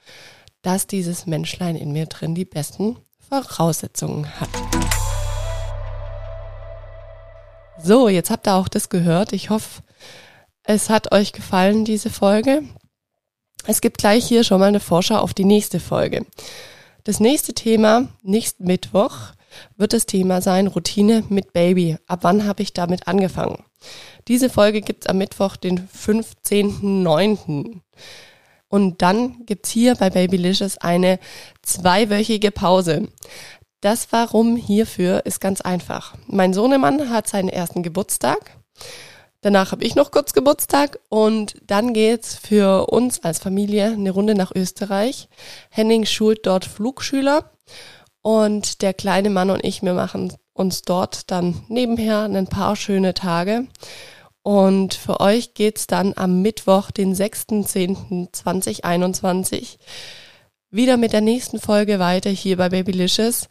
dass 0.62 0.86
dieses 0.86 1.26
Menschlein 1.26 1.76
in 1.76 1.92
mir 1.92 2.06
drin 2.06 2.36
die 2.36 2.46
besten 2.46 2.98
Voraussetzungen 3.30 4.28
hat. 4.40 4.50
So, 7.82 8.10
jetzt 8.10 8.30
habt 8.30 8.48
ihr 8.48 8.56
auch 8.56 8.68
das 8.68 8.90
gehört. 8.90 9.32
Ich 9.32 9.50
hoffe, 9.50 9.82
es 10.64 10.90
hat 10.90 11.12
euch 11.14 11.32
gefallen, 11.32 11.86
diese 11.86 12.10
Folge. 12.10 12.64
Es 13.66 13.82
gibt 13.82 14.00
gleich 14.00 14.26
hier 14.26 14.44
schon 14.44 14.60
mal 14.60 14.68
eine 14.68 14.80
Vorschau 14.80 15.18
auf 15.18 15.34
die 15.34 15.46
nächste 15.46 15.80
Folge. 15.80 16.26
Das 17.04 17.20
nächste 17.20 17.54
Thema, 17.54 18.08
nächsten 18.22 18.66
Mittwoch, 18.66 19.16
wird 19.78 19.94
das 19.94 20.06
Thema 20.06 20.42
sein 20.42 20.68
Routine 20.68 21.24
mit 21.30 21.54
Baby. 21.54 21.98
Ab 22.08 22.20
wann 22.24 22.46
habe 22.46 22.62
ich 22.62 22.74
damit 22.74 23.08
angefangen? 23.08 23.64
Diese 24.28 24.50
Folge 24.50 24.82
gibt's 24.82 25.08
am 25.08 25.18
Mittwoch, 25.18 25.56
den 25.56 25.88
15.09. 25.88 27.82
Und 28.70 29.02
dann 29.02 29.46
gibt's 29.46 29.70
hier 29.70 29.96
bei 29.96 30.10
Babylicious 30.10 30.78
eine 30.78 31.20
zweiwöchige 31.64 32.52
Pause. 32.52 33.10
Das 33.82 34.12
Warum 34.12 34.56
hierfür 34.56 35.26
ist 35.26 35.42
ganz 35.42 35.62
einfach. 35.62 36.16
Mein 36.28 36.54
Sohnemann 36.54 37.10
hat 37.10 37.28
seinen 37.28 37.50
ersten 37.50 37.82
Geburtstag. 37.82 38.60
Danach 39.42 39.72
habe 39.72 39.86
ich 39.86 39.96
noch 39.96 40.12
kurz 40.12 40.34
Geburtstag 40.34 41.00
und 41.08 41.56
dann 41.66 41.94
geht's 41.94 42.36
für 42.36 42.88
uns 42.88 43.24
als 43.24 43.40
Familie 43.40 43.86
eine 43.86 44.12
Runde 44.12 44.36
nach 44.36 44.52
Österreich. 44.54 45.30
Henning 45.70 46.06
schult 46.06 46.46
dort 46.46 46.66
Flugschüler 46.66 47.50
und 48.22 48.82
der 48.82 48.94
kleine 48.94 49.30
Mann 49.30 49.50
und 49.50 49.64
ich, 49.64 49.82
wir 49.82 49.94
machen 49.94 50.34
uns 50.52 50.82
dort 50.82 51.32
dann 51.32 51.64
nebenher 51.70 52.24
ein 52.24 52.48
paar 52.48 52.76
schöne 52.76 53.14
Tage. 53.14 53.68
Und 54.42 54.94
für 54.94 55.20
euch 55.20 55.54
geht's 55.54 55.86
dann 55.88 56.14
am 56.16 56.42
Mittwoch, 56.42 56.92
den 56.92 57.14
6.10.2021, 57.14 59.78
wieder 60.72 60.96
mit 60.98 61.14
der 61.14 61.22
nächsten 61.22 61.60
Folge 61.60 62.00
weiter 62.00 62.30
hier 62.30 62.58
bei 62.58 62.70
Babylicious, 62.70 63.48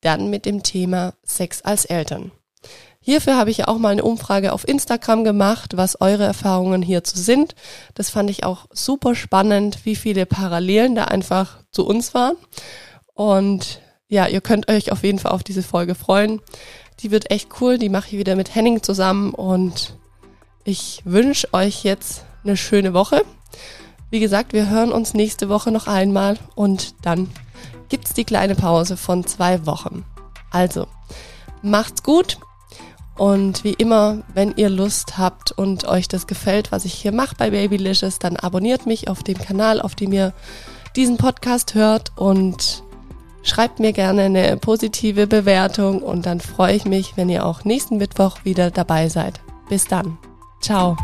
dann 0.00 0.30
mit 0.30 0.46
dem 0.46 0.62
Thema 0.62 1.12
Sex 1.22 1.60
als 1.62 1.84
Eltern. 1.84 2.32
Hierfür 3.04 3.36
habe 3.36 3.50
ich 3.50 3.58
ja 3.58 3.68
auch 3.68 3.78
mal 3.78 3.88
eine 3.88 4.04
Umfrage 4.04 4.52
auf 4.52 4.66
Instagram 4.66 5.24
gemacht, 5.24 5.76
was 5.76 6.00
eure 6.00 6.22
Erfahrungen 6.22 6.82
hierzu 6.82 7.18
sind. 7.18 7.56
Das 7.94 8.10
fand 8.10 8.30
ich 8.30 8.44
auch 8.44 8.66
super 8.70 9.16
spannend, 9.16 9.80
wie 9.84 9.96
viele 9.96 10.24
Parallelen 10.24 10.94
da 10.94 11.06
einfach 11.06 11.58
zu 11.72 11.84
uns 11.84 12.14
waren. 12.14 12.36
Und 13.12 13.80
ja, 14.06 14.28
ihr 14.28 14.40
könnt 14.40 14.70
euch 14.70 14.92
auf 14.92 15.02
jeden 15.02 15.18
Fall 15.18 15.32
auf 15.32 15.42
diese 15.42 15.64
Folge 15.64 15.96
freuen. 15.96 16.40
Die 17.00 17.10
wird 17.10 17.32
echt 17.32 17.48
cool. 17.60 17.76
Die 17.76 17.88
mache 17.88 18.10
ich 18.10 18.18
wieder 18.18 18.36
mit 18.36 18.54
Henning 18.54 18.84
zusammen 18.84 19.34
und 19.34 19.96
ich 20.64 21.02
wünsche 21.04 21.52
euch 21.52 21.84
jetzt 21.84 22.24
eine 22.44 22.56
schöne 22.56 22.94
Woche. 22.94 23.24
Wie 24.10 24.20
gesagt, 24.20 24.52
wir 24.52 24.68
hören 24.68 24.92
uns 24.92 25.14
nächste 25.14 25.48
Woche 25.48 25.70
noch 25.70 25.86
einmal 25.86 26.38
und 26.54 26.94
dann 27.04 27.30
gibt's 27.88 28.14
die 28.14 28.24
kleine 28.24 28.54
Pause 28.54 28.96
von 28.96 29.26
zwei 29.26 29.66
Wochen. 29.66 30.04
Also, 30.50 30.86
macht's 31.62 32.02
gut 32.02 32.38
und 33.16 33.64
wie 33.64 33.74
immer, 33.74 34.22
wenn 34.34 34.54
ihr 34.56 34.68
Lust 34.68 35.18
habt 35.18 35.52
und 35.52 35.86
euch 35.86 36.08
das 36.08 36.26
gefällt, 36.26 36.72
was 36.72 36.84
ich 36.84 36.94
hier 36.94 37.12
mache 37.12 37.36
bei 37.36 37.50
Babylicious, 37.50 38.18
dann 38.18 38.36
abonniert 38.36 38.86
mich 38.86 39.08
auf 39.08 39.22
dem 39.22 39.38
Kanal, 39.38 39.80
auf 39.80 39.94
dem 39.94 40.12
ihr 40.12 40.32
diesen 40.96 41.16
Podcast 41.16 41.74
hört 41.74 42.12
und 42.16 42.82
Schreibt 43.42 43.80
mir 43.80 43.92
gerne 43.92 44.22
eine 44.22 44.56
positive 44.56 45.26
Bewertung 45.26 46.00
und 46.02 46.26
dann 46.26 46.40
freue 46.40 46.76
ich 46.76 46.84
mich, 46.84 47.16
wenn 47.16 47.28
ihr 47.28 47.44
auch 47.44 47.64
nächsten 47.64 47.96
Mittwoch 47.96 48.44
wieder 48.44 48.70
dabei 48.70 49.08
seid. 49.08 49.40
Bis 49.68 49.84
dann. 49.86 50.16
Ciao. 50.62 50.96